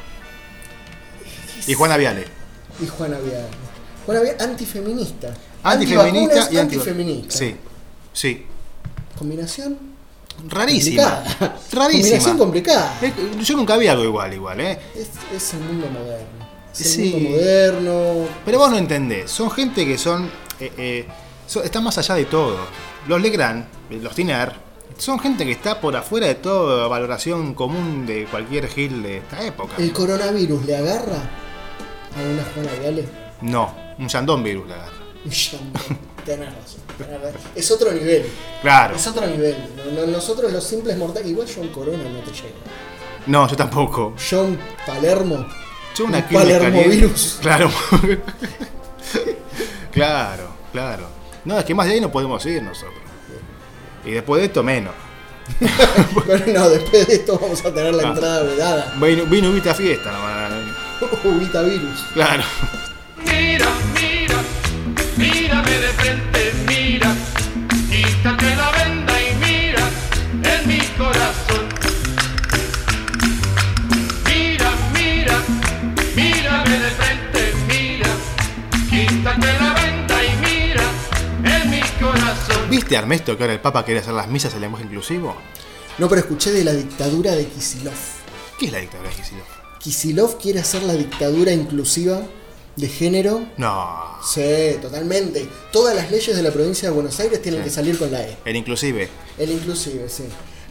Y 1.68 1.74
Juana 1.74 1.96
Viale. 1.96 2.24
Y 2.82 2.88
Juana 2.88 3.18
Vial. 3.20 3.46
Juana 4.04 4.20
Vial, 4.20 4.36
antifeminista. 4.40 5.32
Antifeminista 5.62 6.36
y 6.36 6.58
anti 6.58 6.58
antifeminista. 6.58 7.38
Sí. 7.38 7.54
Sí. 8.12 8.46
Combinación 9.16 9.78
Rarísima. 10.48 11.04
complicada. 11.04 11.58
Combinación 11.70 12.10
Rarísima. 12.10 12.36
complicada. 12.38 13.00
Yo 13.42 13.56
nunca 13.56 13.76
vi 13.76 13.86
algo 13.86 14.02
igual, 14.04 14.34
igual, 14.34 14.60
¿eh? 14.60 14.78
Es, 14.96 15.08
es 15.34 15.54
el 15.54 15.60
mundo 15.60 15.86
moderno. 15.88 16.44
Es 16.72 16.80
el 16.80 16.86
Sí. 16.86 17.10
mundo 17.12 17.30
moderno. 17.30 18.26
Pero 18.44 18.58
vos 18.58 18.70
no 18.72 18.76
entendés. 18.78 19.30
Son 19.30 19.48
gente 19.52 19.86
que 19.86 19.96
son. 19.96 20.28
eh, 20.58 20.72
eh, 20.76 21.06
están 21.46 21.84
más 21.84 21.98
allá 21.98 22.14
de 22.16 22.24
todo. 22.26 22.56
Los 23.06 23.20
Legrand, 23.20 23.66
eh, 23.90 23.98
los 24.02 24.14
Tiner, 24.14 24.52
son 24.98 25.18
gente 25.18 25.44
que 25.44 25.52
está 25.52 25.80
por 25.80 25.96
afuera 25.96 26.26
de 26.26 26.36
toda 26.36 26.86
valoración 26.88 27.54
común 27.54 28.06
de 28.06 28.26
cualquier 28.26 28.68
gil 28.68 29.02
de 29.02 29.18
esta 29.18 29.44
época. 29.44 29.74
¿El 29.78 29.92
coronavirus 29.92 30.64
le 30.64 30.76
agarra 30.76 31.16
a 31.16 32.22
una 32.32 32.44
Juana 32.54 32.70
Viale? 32.80 33.04
No, 33.42 33.74
un 33.98 34.06
Shandong 34.06 34.42
virus, 34.42 34.68
la 34.68 34.76
verdad. 34.76 34.92
Tenés 36.24 36.46
razón, 36.46 36.80
tenés 36.96 37.20
razón. 37.20 37.40
Es 37.54 37.70
otro 37.70 37.92
nivel. 37.92 38.26
Claro. 38.62 38.96
Es 38.96 39.06
otro 39.06 39.26
nivel. 39.26 39.56
No- 39.76 40.00
no- 40.02 40.06
Nosotros 40.12 40.52
los 40.52 40.64
simples 40.64 40.96
mortales. 40.96 41.28
Igual 41.28 41.46
John 41.54 41.68
Corona 41.68 42.04
no 42.04 42.20
te 42.20 42.30
llega. 42.30 42.54
No, 43.26 43.48
yo 43.48 43.56
tampoco. 43.56 44.14
John 44.30 44.58
Palermo. 44.86 45.46
Yo 45.96 46.04
una 46.06 46.18
Un 46.18 46.24
caliente- 46.24 46.58
Palermovirus. 46.58 47.38
Claro. 47.42 47.70
claro, 49.92 50.48
claro. 50.72 51.06
No, 51.44 51.58
es 51.58 51.64
que 51.64 51.74
más 51.74 51.86
de 51.86 51.94
ahí 51.94 52.00
no 52.00 52.10
podemos 52.10 52.44
ir 52.46 52.62
nosotros. 52.62 52.94
Y 54.04 54.10
después 54.12 54.40
de 54.40 54.46
esto, 54.46 54.62
menos. 54.62 54.92
Pero 56.26 56.46
no, 56.58 56.68
después 56.70 57.06
de 57.06 57.14
esto 57.16 57.38
vamos 57.38 57.62
a 57.64 57.72
tener 57.74 57.94
la 57.94 58.02
Ah. 58.04 58.12
entrada 58.12 58.42
vedada. 58.42 58.94
Vino, 59.00 59.24
vino 59.26 59.52
viste 59.52 59.70
a 59.70 59.74
fiesta 59.74 60.10
nomás. 60.10 60.52
Ubita 61.24 61.62
virus. 61.62 62.00
Claro. 62.14 62.42
Mira, 63.26 63.66
mira, 63.94 64.36
mírame 65.16 65.70
de 65.70 65.88
frente, 65.88 66.52
mira, 66.66 67.14
quítate 67.90 68.56
la 68.56 68.70
¿Viste 82.94 83.02
Ernesto 83.06 83.36
que 83.36 83.42
ahora 83.42 83.54
el 83.54 83.60
Papa 83.60 83.84
quiere 83.84 83.98
hacer 83.98 84.12
las 84.14 84.28
misas 84.28 84.54
en 84.54 84.60
lenguaje 84.60 84.84
inclusivo? 84.84 85.34
No, 85.98 86.08
pero 86.08 86.20
escuché 86.20 86.52
de 86.52 86.62
la 86.62 86.72
dictadura 86.72 87.32
de 87.32 87.44
Kisilov. 87.48 87.92
¿Qué 88.56 88.66
es 88.66 88.72
la 88.72 88.78
dictadura 88.78 89.10
de 89.10 89.16
Kicillof? 89.16 89.48
Kisilov 89.80 90.38
quiere 90.38 90.60
hacer 90.60 90.84
la 90.84 90.92
dictadura 90.92 91.50
inclusiva 91.52 92.22
de 92.76 92.88
género. 92.88 93.46
No. 93.56 94.00
Sí, 94.24 94.76
totalmente. 94.80 95.48
Todas 95.72 95.96
las 95.96 96.08
leyes 96.08 96.36
de 96.36 96.40
la 96.42 96.52
provincia 96.52 96.88
de 96.88 96.94
Buenos 96.94 97.18
Aires 97.18 97.42
tienen 97.42 97.62
Sí. 97.62 97.64
que 97.64 97.70
salir 97.74 97.98
con 97.98 98.12
la 98.12 98.22
E. 98.22 98.36
El 98.44 98.54
inclusive. 98.54 99.08
El 99.38 99.50
inclusive, 99.50 100.08
sí. 100.08 100.24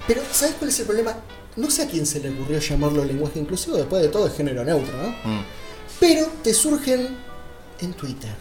Pero, 0.07 0.21
¿sabes 0.31 0.55
cuál 0.57 0.69
es 0.69 0.79
el 0.79 0.85
problema? 0.85 1.17
No 1.57 1.69
sé 1.69 1.81
a 1.83 1.87
quién 1.89 2.05
se 2.05 2.21
le 2.21 2.29
ocurrió 2.29 2.57
llamarlo 2.59 3.03
lenguaje 3.03 3.37
inclusivo, 3.39 3.75
después 3.75 4.01
de 4.01 4.07
todo 4.07 4.27
es 4.27 4.33
género 4.37 4.63
neutro, 4.63 4.95
¿no? 4.97 5.09
Mm. 5.09 5.43
Pero 5.99 6.25
te 6.41 6.53
surgen 6.53 7.17
en 7.81 7.93
Twitter. 7.93 8.31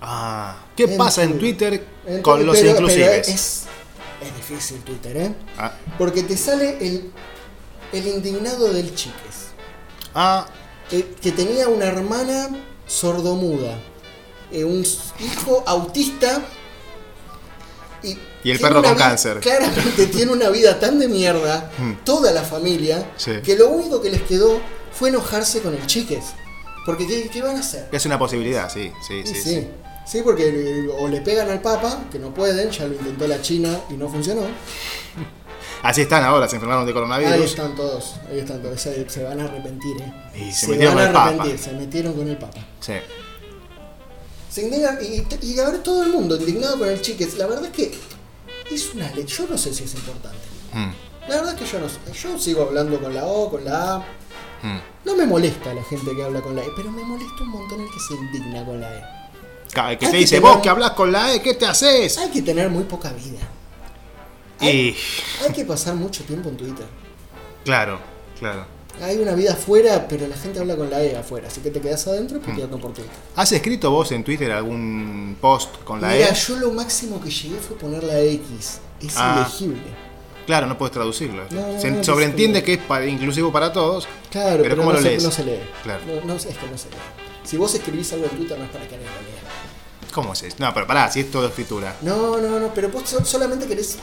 Ah. 0.00 0.56
¿Qué 0.76 0.84
En 0.84 0.96
pasa 0.96 1.22
en 1.22 1.38
Twitter. 1.38 1.84
En 2.06 2.22
con 2.22 2.44
los 2.46 2.56
pero- 2.56 2.70
inclusives? 2.70 3.08
pero 3.26 3.34
es, 3.34 3.62
es 4.22 4.36
difícil 4.36 4.80
Twitter, 4.82 5.16
¿eh? 5.16 5.34
Ah. 5.58 5.72
Porque 5.98 6.22
te 6.22 6.36
sale 6.36 6.78
el, 6.80 7.10
el 7.92 8.06
indignado 8.06 8.72
del 8.72 8.94
chiques. 8.94 9.48
Ah, 10.14 10.46
que 10.88 11.32
tenía 11.32 11.68
una 11.68 11.84
hermana 11.86 12.48
sordomuda, 12.86 13.78
eh, 14.50 14.64
un 14.64 14.84
hijo 15.20 15.62
autista 15.66 16.40
y, 18.02 18.16
Y 18.44 18.50
el 18.52 18.58
perro 18.58 18.82
con 18.82 18.94
vida- 18.94 19.08
cáncer. 19.08 19.40
Claramente 19.40 20.06
tiene 20.06 20.32
una 20.32 20.48
vida 20.48 20.78
tan 20.80 20.98
de 20.98 21.08
mierda, 21.08 21.70
Hmm. 21.76 21.92
toda 22.04 22.30
la 22.32 22.42
familia, 22.42 23.10
Sí. 23.16 23.32
que 23.44 23.56
lo 23.56 23.68
único 23.68 24.00
que 24.00 24.10
les 24.10 24.22
quedó 24.22 24.60
fue 24.92 25.10
enojarse 25.10 25.60
con 25.60 25.74
el 25.74 25.86
chiques. 25.86 26.24
Porque 26.86 27.06
¿qué, 27.06 27.28
qué 27.28 27.42
van 27.42 27.56
a 27.56 27.60
hacer? 27.60 27.88
es 27.92 28.06
una 28.06 28.18
posibilidad, 28.18 28.72
sí, 28.72 28.90
sí, 29.06 29.14
Y 29.22 29.26
sí. 29.26 29.34
sí, 29.34 29.42
sí. 29.42 29.68
Sí, 30.08 30.22
porque 30.22 30.88
o 30.98 31.06
le 31.08 31.20
pegan 31.20 31.50
al 31.50 31.60
Papa, 31.60 32.04
que 32.10 32.18
no 32.18 32.32
pueden, 32.34 32.70
ya 32.70 32.86
lo 32.86 32.94
intentó 32.94 33.26
la 33.26 33.40
China 33.42 33.78
y 33.90 33.94
no 33.94 34.08
funcionó. 34.08 34.42
Así 35.82 36.00
están 36.02 36.24
ahora, 36.24 36.48
se 36.48 36.56
enfermaron 36.56 36.84
de 36.86 36.90
Ahí 36.90 36.94
coronavirus. 36.94 37.44
están 37.44 37.76
todos, 37.76 38.16
ahí 38.28 38.40
están 38.40 38.60
todos, 38.60 38.80
se, 38.80 39.08
se 39.08 39.22
van 39.22 39.40
a 39.40 39.44
arrepentir, 39.44 39.96
eh. 40.00 40.12
Y 40.34 40.52
se 40.52 40.66
se 40.66 40.68
metieron 40.72 40.96
van 40.96 41.04
a 41.04 41.06
con 41.06 41.06
el 41.06 41.12
Papa. 41.12 41.28
arrepentir, 41.28 41.58
se 41.64 41.72
metieron 41.72 42.12
con 42.14 42.28
el 42.28 42.36
Papa. 42.38 42.58
Sí. 42.80 42.92
Se 44.50 44.62
indignan 44.62 44.98
y, 45.02 45.46
y 45.46 45.58
ahora 45.60 45.80
todo 45.82 46.02
el 46.02 46.08
mundo 46.10 46.36
indignado 46.36 46.78
con 46.78 46.88
el 46.88 47.00
chiques. 47.00 47.36
La 47.38 47.46
verdad 47.46 47.66
es 47.66 47.70
que 47.70 47.94
es 48.74 48.94
una 48.94 49.08
ley. 49.14 49.24
Yo 49.26 49.46
no 49.48 49.56
sé 49.56 49.72
si 49.72 49.84
es 49.84 49.94
importante. 49.94 50.38
Mm, 50.72 50.90
La 51.28 51.36
verdad 51.36 51.54
es 51.54 51.60
que 51.60 51.66
yo 51.66 51.78
no 51.78 51.88
sé. 51.88 51.98
Yo 52.20 52.38
sigo 52.38 52.62
hablando 52.62 52.98
con 53.00 53.14
la 53.14 53.24
O, 53.26 53.48
con 53.50 53.64
la 53.64 53.94
A. 53.96 53.98
mm. 54.62 54.80
No 55.04 55.14
me 55.14 55.26
molesta 55.26 55.72
la 55.74 55.84
gente 55.84 56.10
que 56.16 56.24
habla 56.24 56.40
con 56.40 56.56
la 56.56 56.62
E, 56.62 56.68
pero 56.76 56.90
me 56.90 57.04
molesta 57.04 57.42
un 57.42 57.50
montón 57.50 57.80
el 57.82 57.86
que 57.88 58.00
se 58.00 58.14
indigna 58.14 58.64
con 58.64 58.80
la 58.80 58.92
E. 58.92 59.17
Que 59.72 59.80
Hay 59.80 59.96
te 59.96 60.16
dice, 60.16 60.36
tener- 60.36 60.42
vos 60.50 60.62
que 60.62 60.68
hablas 60.68 60.92
con 60.92 61.12
la 61.12 61.34
E, 61.34 61.42
¿qué 61.42 61.54
te 61.54 61.66
haces? 61.66 62.16
Hay 62.18 62.30
que 62.30 62.42
tener 62.42 62.68
muy 62.70 62.84
poca 62.84 63.12
vida. 63.12 63.38
Y. 64.60 64.96
Hay 65.44 65.52
que 65.54 65.64
pasar 65.64 65.94
mucho 65.94 66.24
tiempo 66.24 66.48
en 66.48 66.56
Twitter. 66.56 66.86
Claro, 67.64 68.00
claro. 68.38 68.66
Hay 69.00 69.16
una 69.18 69.32
vida 69.34 69.52
afuera, 69.52 70.06
pero 70.08 70.26
la 70.26 70.36
gente 70.36 70.58
habla 70.58 70.74
con 70.74 70.90
la 70.90 71.00
E 71.04 71.16
afuera. 71.16 71.46
Así 71.46 71.60
que 71.60 71.70
te 71.70 71.80
quedas 71.80 72.04
adentro 72.08 72.38
y 72.38 72.40
puteando 72.40 72.78
por 72.80 72.92
Twitter. 72.92 73.12
¿Has 73.36 73.52
escrito 73.52 73.90
vos 73.92 74.10
en 74.10 74.24
Twitter 74.24 74.50
algún 74.50 75.36
post 75.40 75.84
con 75.84 76.00
la 76.00 76.08
Mira, 76.08 76.30
E? 76.30 76.34
yo 76.34 76.56
lo 76.56 76.72
máximo 76.72 77.20
que 77.20 77.30
llegué 77.30 77.58
fue 77.58 77.76
poner 77.78 78.02
la 78.02 78.18
X. 78.20 78.80
Es 79.00 79.14
Ah. 79.16 79.46
ilegible. 79.46 79.82
Claro, 80.46 80.66
no 80.66 80.76
puedes 80.78 80.92
traducirlo. 80.94 81.44
No, 81.50 81.80
se 81.80 81.90
no, 81.90 82.02
sobreentiende 82.02 82.64
que 82.64 82.72
es 82.72 82.78
para- 82.78 83.06
inclusivo 83.06 83.52
para 83.52 83.72
todos. 83.72 84.08
Claro, 84.30 84.62
pero, 84.62 84.76
¿cómo 84.78 84.92
no, 84.92 84.98
se, 84.98 85.04
lees? 85.04 85.22
no 85.22 85.30
se 85.30 85.44
lee. 85.44 85.60
Claro. 85.84 86.00
No, 86.06 86.24
no, 86.24 86.34
es 86.34 86.46
que 86.46 86.52
no 86.68 86.78
se 86.78 86.88
lee. 86.88 86.96
Si 87.44 87.56
vos 87.56 87.72
escribís 87.74 88.12
algo 88.14 88.24
en 88.24 88.30
Twitter 88.36 88.58
no 88.58 88.64
es 88.64 88.70
para 88.70 88.88
que 88.88 88.94
alguien 88.96 89.12
lo 89.12 89.20
lea. 89.20 89.47
¿Cómo 90.22 90.32
es 90.32 90.42
eso? 90.42 90.56
No, 90.58 90.74
pero 90.74 90.86
pará, 90.86 91.10
si 91.10 91.20
es 91.20 91.30
todo 91.30 91.46
escritura. 91.46 91.94
No, 92.02 92.38
no, 92.38 92.58
no, 92.58 92.74
pero 92.74 92.88
vos 92.88 93.02
so- 93.08 93.24
solamente 93.24 93.66
querés 93.66 93.98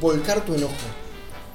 volcar 0.00 0.40
tu 0.44 0.54
enojo. 0.54 0.72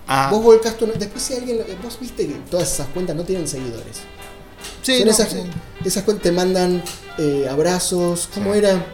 Ah, 0.08 0.30
Vos 0.32 0.44
volcás 0.44 0.78
tu 0.78 0.84
enojo. 0.86 1.00
Después 1.00 1.24
si 1.24 1.36
alguien... 1.36 1.60
Vos 1.82 1.98
viste 2.00 2.28
que 2.28 2.34
todas 2.52 2.72
esas 2.72 2.88
cuentas 2.88 3.16
no 3.16 3.24
tienen 3.24 3.48
seguidores. 3.48 4.02
sí, 4.82 4.98
Son 4.98 5.06
no, 5.06 5.12
esas, 5.12 5.30
sí. 5.30 5.44
esas 5.86 6.04
cuentas 6.04 6.24
te 6.24 6.32
mandan 6.32 6.84
eh, 7.18 7.48
abrazos. 7.50 8.30
¿Cómo 8.34 8.52
Sí. 8.54 8.60
era? 8.60 8.86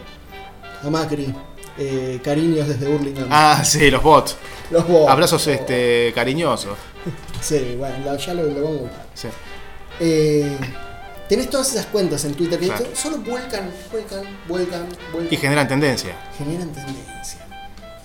A 0.83 0.89
Macri. 0.89 1.33
eh, 1.77 2.19
cariños 2.23 2.67
desde 2.67 2.87
Burlingame. 2.87 3.27
Ah, 3.31 3.63
sí, 3.65 3.89
los 3.89 4.03
bots. 4.03 4.35
Los 4.69 4.87
bots. 4.87 5.09
Abrazos 5.11 5.47
este, 5.47 6.11
cariñosos. 6.13 6.77
Sí, 7.41 7.75
bueno, 7.77 8.15
ya 8.17 8.33
lo, 8.35 8.43
lo 8.43 8.63
vamos 8.63 8.77
a 8.77 8.81
buscar. 8.83 9.05
Sí. 9.15 9.27
Eh, 9.99 10.57
tenés 11.35 11.49
todas 11.49 11.71
esas 11.71 11.85
cuentas 11.87 12.23
en 12.25 12.33
Twitter 12.35 12.59
que 12.59 12.67
Claro. 12.67 12.85
solo 12.93 13.17
vuelcan, 13.17 13.71
vuelcan, 13.91 14.21
vuelcan, 14.47 14.85
vuelcan. 15.11 15.33
Y 15.33 15.37
generan 15.37 15.67
tendencia. 15.67 16.15
generan 16.37 16.69
tendencia. 16.69 17.39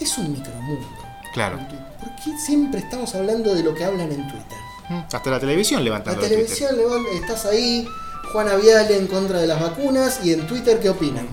Es 0.00 0.16
un 0.18 0.32
micromundo. 0.32 0.86
Claro. 1.34 1.58
¿Por 2.00 2.14
qué 2.16 2.38
siempre 2.38 2.80
estamos 2.80 3.14
hablando 3.14 3.54
de 3.54 3.62
lo 3.62 3.74
que 3.74 3.84
hablan 3.84 4.10
en 4.12 4.26
Twitter? 4.28 4.58
Mm, 4.88 5.00
Hasta 5.12 5.30
la 5.30 5.38
televisión 5.40 5.80
La 5.80 5.84
levantando 5.84 6.22
el 6.22 6.28
Twitter. 6.28 6.46
televisión, 6.46 6.76
levanta- 6.78 7.10
estás 7.12 7.44
ahí, 7.46 7.86
Juana 8.32 8.54
Viale 8.56 8.96
en 8.96 9.06
contra 9.06 9.40
de 9.40 9.46
las 9.46 9.60
vacunas 9.60 10.20
y 10.24 10.32
en 10.32 10.46
Twitter, 10.46 10.78
¿qué 10.80 10.88
opinan? 10.90 11.26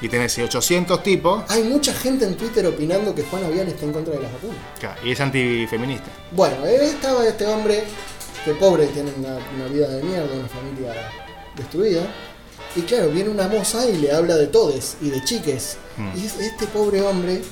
Y 0.00 0.08
tenés 0.08 0.36
800 0.38 1.02
tipos. 1.02 1.44
Hay 1.48 1.62
mucha 1.64 1.92
gente 1.94 2.26
en 2.26 2.36
Twitter 2.36 2.66
opinando 2.66 3.14
que 3.14 3.22
Juana 3.22 3.48
Viale 3.48 3.70
está 3.70 3.84
en 3.86 3.92
contra 3.92 4.14
de 4.14 4.20
las 4.22 4.32
vacunas. 4.32 4.56
claro, 4.78 5.00
Y 5.04 5.12
es 5.12 5.20
antifeminista. 5.20 6.06
Bueno, 6.32 6.66
eh, 6.66 6.86
estaba 6.86 7.26
este 7.26 7.46
hombre, 7.46 7.84
que 8.46 8.52
pobre, 8.54 8.86
tiene 8.86 9.12
una, 9.18 9.36
una 9.56 9.66
vida 9.70 9.88
de 9.88 10.02
mierda, 10.02 10.32
una 10.34 10.48
familia 10.48 10.94
destruida. 11.56 12.02
Y 12.74 12.80
claro, 12.82 13.08
viene 13.10 13.28
una 13.30 13.48
moza 13.48 13.86
y 13.88 13.96
le 13.98 14.12
habla 14.12 14.36
de 14.36 14.46
todes 14.46 14.96
y 15.02 15.10
de 15.10 15.22
chiques. 15.24 15.76
Mm. 15.98 16.18
Y 16.18 16.26
es- 16.26 16.38
este 16.40 16.66
pobre 16.66 17.02
hombre, 17.02 17.42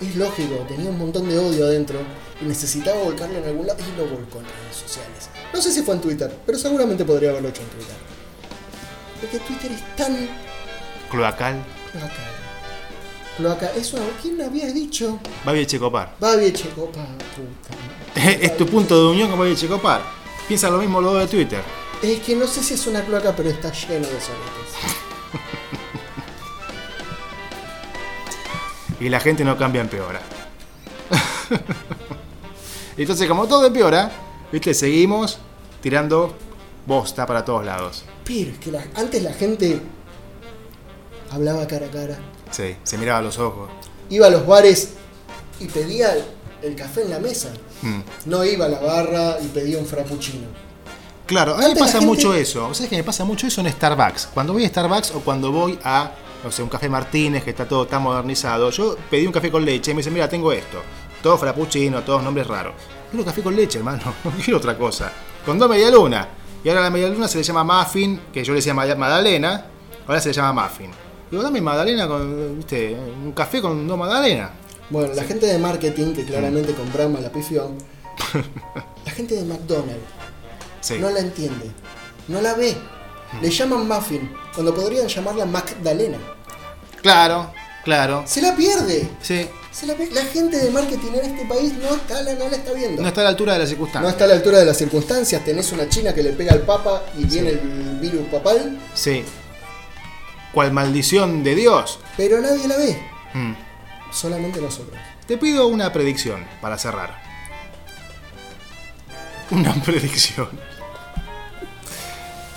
es 0.00 0.16
lógico, 0.16 0.54
tenía 0.68 0.90
un 0.90 0.98
montón 0.98 1.28
de 1.28 1.38
odio 1.38 1.64
adentro 1.66 1.98
y 2.40 2.44
necesitaba 2.46 3.02
volcarlo 3.02 3.38
en 3.38 3.44
algún 3.44 3.66
lado 3.66 3.78
y 3.80 3.96
lo 3.98 4.04
volcó 4.06 4.38
en 4.38 4.44
redes 4.44 4.76
sociales. 4.86 5.28
No 5.54 5.60
sé 5.60 5.70
si 5.72 5.82
fue 5.82 5.94
en 5.94 6.00
Twitter, 6.00 6.34
pero 6.46 6.58
seguramente 6.58 7.04
podría 7.04 7.30
haberlo 7.30 7.48
hecho 7.50 7.62
en 7.62 7.68
Twitter. 7.68 7.94
Porque 9.20 9.38
Twitter 9.40 9.72
es 9.72 9.96
tan 9.96 10.16
Cloacal. 11.10 11.62
cloacal. 11.92 12.39
Cloaca, 13.40 13.70
eso, 13.74 13.96
¿quién 14.20 14.40
había 14.42 14.66
dicho? 14.72 15.18
Babi 15.46 15.64
Checopar. 15.64 16.14
Babi 16.20 16.44
Echecopa, 16.46 17.06
puta. 17.34 17.74
madre. 18.14 18.38
es 18.44 18.56
tu 18.56 18.66
punto 18.66 18.98
de 19.02 19.12
unión 19.12 19.30
con 19.30 19.38
Babi 19.38 19.56
Checopar. 19.56 20.02
Piensa 20.46 20.68
lo 20.68 20.76
mismo 20.78 21.00
luego 21.00 21.16
de 21.18 21.26
Twitter. 21.26 21.62
Es 22.02 22.20
que 22.20 22.36
no 22.36 22.46
sé 22.46 22.62
si 22.62 22.74
es 22.74 22.86
una 22.86 23.02
cloaca, 23.02 23.34
pero 23.34 23.48
está 23.48 23.72
lleno 23.72 24.06
de 24.06 24.20
soletes. 24.20 24.74
Y 29.00 29.08
la 29.08 29.18
gente 29.20 29.44
no 29.44 29.56
cambia, 29.56 29.80
empeora. 29.80 30.20
Entonces, 32.98 33.26
como 33.26 33.46
todo 33.48 33.66
empeora, 33.66 34.10
¿viste? 34.52 34.74
Seguimos 34.74 35.38
tirando 35.80 36.34
bosta 36.86 37.24
para 37.26 37.42
todos 37.44 37.64
lados. 37.64 38.04
Pero 38.24 38.50
es 38.50 38.58
que 38.58 38.70
la- 38.70 38.84
antes 38.96 39.22
la 39.22 39.32
gente 39.32 39.80
hablaba 41.30 41.66
cara 41.66 41.86
a 41.86 41.90
cara, 41.90 42.18
Sí, 42.50 42.76
se 42.82 42.98
miraba 42.98 43.18
a 43.18 43.22
los 43.22 43.38
ojos. 43.38 43.68
iba 44.10 44.26
a 44.26 44.30
los 44.30 44.46
bares 44.46 44.90
y 45.60 45.66
pedía 45.66 46.14
el, 46.62 46.74
café 46.74 47.02
en 47.02 47.10
la 47.10 47.18
mesa. 47.18 47.50
Mm. 47.82 48.00
No 48.26 48.44
iba 48.44 48.66
a 48.66 48.68
la 48.68 48.80
barra 48.80 49.36
y 49.42 49.46
pedía 49.48 49.78
un 49.78 49.86
frappuccino. 49.86 50.46
Claro, 51.26 51.54
a 51.54 51.58
mí 51.58 51.64
me 51.68 51.76
pasa 51.76 51.92
gente- 52.00 52.06
mucho 52.06 52.34
eso. 52.34 52.74
¿Sabes 52.74 52.90
que 52.90 52.96
me 52.96 53.04
pasa 53.04 53.24
mucho 53.24 53.46
eso 53.46 53.60
en 53.60 53.70
Starbucks? 53.70 54.28
Cuando 54.34 54.52
voy 54.52 54.64
a 54.64 54.68
Starbucks 54.68 55.12
o 55.12 55.20
cuando 55.20 55.52
voy 55.52 55.78
a, 55.84 56.10
no 56.42 56.50
sé, 56.50 56.62
un 56.62 56.68
café 56.68 56.88
Martínez 56.88 57.44
que 57.44 57.50
está 57.50 57.68
todo 57.68 57.86
tan 57.86 58.02
modernizado, 58.02 58.70
yo 58.70 58.96
pedí 59.08 59.26
un 59.26 59.32
café 59.32 59.50
con 59.50 59.64
leche 59.64 59.92
y 59.92 59.94
me 59.94 59.98
dicen, 60.00 60.12
mira, 60.12 60.28
tengo 60.28 60.50
esto. 60.52 60.82
Todo 61.22 61.38
frappuccino, 61.38 62.02
todos 62.02 62.22
nombres 62.22 62.46
raros. 62.48 62.74
Quiero 63.10 63.24
café 63.24 63.42
con 63.42 63.54
leche, 63.54 63.78
hermano. 63.78 64.02
No 64.24 64.32
quiero 64.44 64.58
otra 64.58 64.76
cosa. 64.76 65.12
Con 65.46 65.56
dos 65.58 65.68
media 65.70 65.90
luna. 65.90 66.28
Y 66.64 66.68
ahora 66.68 66.82
la 66.82 66.90
media 66.90 67.08
luna 67.08 67.28
se 67.28 67.38
le 67.38 67.44
llama 67.44 67.62
muffin, 67.64 68.20
que 68.32 68.42
yo 68.42 68.52
le 68.52 68.56
decía 68.58 68.74
ma- 68.74 68.92
magdalena. 68.96 69.66
Ahora 70.06 70.20
se 70.20 70.28
le 70.30 70.34
llama 70.34 70.64
muffin. 70.64 70.90
Digo, 71.30 71.42
dame 71.42 71.60
magdalena 71.60 72.08
con, 72.08 72.56
viste, 72.56 72.94
un 73.24 73.32
café 73.32 73.60
con 73.62 73.86
dos 73.86 73.96
magdalenas. 73.98 74.50
Bueno, 74.90 75.14
la 75.14 75.22
gente 75.24 75.46
de 75.46 75.58
marketing, 75.58 76.14
que 76.14 76.24
claramente 76.24 76.72
con 76.74 76.92
Brahma 76.92 77.20
la 77.20 77.30
pifió, 77.30 77.70
la 79.04 79.12
gente 79.12 79.36
de 79.36 79.44
McDonald's 79.44 80.02
Sí. 80.80 80.98
no 80.98 81.10
la 81.10 81.20
entiende, 81.20 81.70
no 82.28 82.40
la 82.40 82.54
ve. 82.54 82.74
Le 83.42 83.50
llaman 83.50 83.86
muffin, 83.86 84.28
cuando 84.54 84.74
podrían 84.74 85.06
llamarla 85.06 85.44
Magdalena. 85.46 86.18
Claro, 87.02 87.52
claro. 87.84 88.24
Se 88.26 88.40
la 88.42 88.56
pierde. 88.56 89.08
Sí. 89.22 89.46
Se 89.70 89.86
la, 89.86 89.94
la 90.12 90.22
gente 90.24 90.56
de 90.56 90.70
marketing 90.70 91.12
en 91.14 91.30
este 91.30 91.46
país 91.46 91.72
no, 91.74 91.94
está, 91.94 92.22
la- 92.22 92.34
no 92.34 92.48
la 92.48 92.56
está 92.56 92.72
viendo. 92.72 93.00
No 93.02 93.06
está 93.06 93.20
a 93.20 93.24
la 93.24 93.30
altura 93.30 93.52
de 93.52 93.60
las 93.60 93.68
No 93.68 93.70
circunstancias. 93.76 94.12
está 94.12 94.24
a 94.24 94.26
la 94.28 94.34
altura 94.34 94.58
de 94.58 94.64
las 94.64 94.76
circunstancias. 94.78 95.44
Tenés 95.44 95.70
una 95.70 95.88
china 95.88 96.12
que 96.12 96.22
le 96.24 96.30
pega 96.32 96.52
al 96.54 96.62
papa 96.62 97.02
y 97.16 97.24
viene 97.24 97.50
el 97.50 97.98
virus 98.00 98.26
papal, 98.32 98.80
Sí. 98.94 99.22
Cual 100.52 100.72
maldición 100.72 101.42
de 101.44 101.54
Dios. 101.54 101.98
pero 102.16 102.40
nadie 102.40 102.66
la 102.66 102.76
ve. 102.76 103.02
Mm. 103.34 103.52
Solamente 104.12 104.60
nosotros. 104.60 104.98
Te 105.26 105.36
pido 105.38 105.68
una 105.68 105.92
predicción 105.92 106.44
para 106.60 106.76
cerrar. 106.76 107.20
Una 109.50 109.72
predicción. 109.84 110.48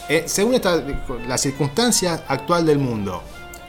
Eh, 0.09 0.23
según 0.27 0.55
esta, 0.55 0.83
la 1.27 1.37
circunstancia 1.37 2.23
actual 2.27 2.65
del 2.65 2.77
mundo, 2.79 3.23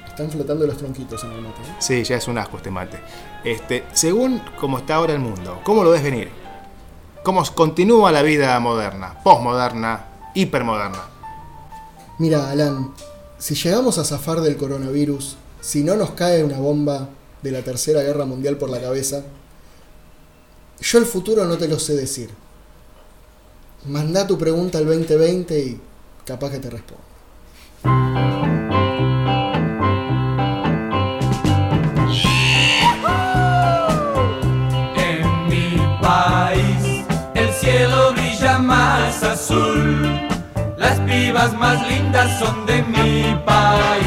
Están 0.08 0.30
flotando 0.30 0.66
los 0.66 0.76
tronquitos 0.78 1.22
en 1.24 1.32
el 1.32 1.40
mate. 1.42 1.60
¿eh? 1.62 1.74
sí, 1.78 2.02
ya 2.04 2.16
es 2.16 2.28
un 2.28 2.38
asco 2.38 2.56
este 2.56 2.70
mate. 2.70 2.98
Este, 3.44 3.84
según 3.92 4.42
cómo 4.58 4.78
está 4.78 4.96
ahora 4.96 5.12
el 5.12 5.18
mundo, 5.20 5.60
¿cómo 5.64 5.84
lo 5.84 5.90
ves 5.90 6.02
venir? 6.02 6.30
¿Cómo 7.24 7.42
continúa 7.54 8.10
la 8.12 8.22
vida 8.22 8.58
moderna, 8.60 9.18
posmoderna, 9.22 10.06
hipermoderna? 10.34 11.02
Mira, 12.18 12.50
Alan, 12.50 12.92
si 13.44 13.54
llegamos 13.54 13.98
a 13.98 14.04
zafar 14.04 14.40
del 14.40 14.56
coronavirus, 14.56 15.36
si 15.60 15.84
no 15.84 15.96
nos 15.96 16.12
cae 16.12 16.42
una 16.42 16.58
bomba 16.58 17.10
de 17.42 17.50
la 17.50 17.60
Tercera 17.60 18.00
Guerra 18.00 18.24
Mundial 18.24 18.56
por 18.56 18.70
la 18.70 18.80
cabeza, 18.80 19.22
yo 20.80 20.98
el 20.98 21.04
futuro 21.04 21.44
no 21.44 21.58
te 21.58 21.68
lo 21.68 21.78
sé 21.78 21.94
decir. 21.94 22.30
Manda 23.86 24.26
tu 24.26 24.38
pregunta 24.38 24.78
al 24.78 24.86
2020 24.86 25.60
y 25.60 25.78
capaz 26.24 26.52
que 26.52 26.58
te 26.58 26.70
respondo. 26.70 27.04
Las 41.34 41.50
pibas 41.50 41.58
más 41.58 41.88
lindas 41.88 42.38
son 42.38 42.64
de 42.64 42.80
mi 42.84 43.34
país. 43.44 44.03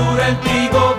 Madura 0.00 0.28
el 0.28 0.40
trigo 0.40 0.89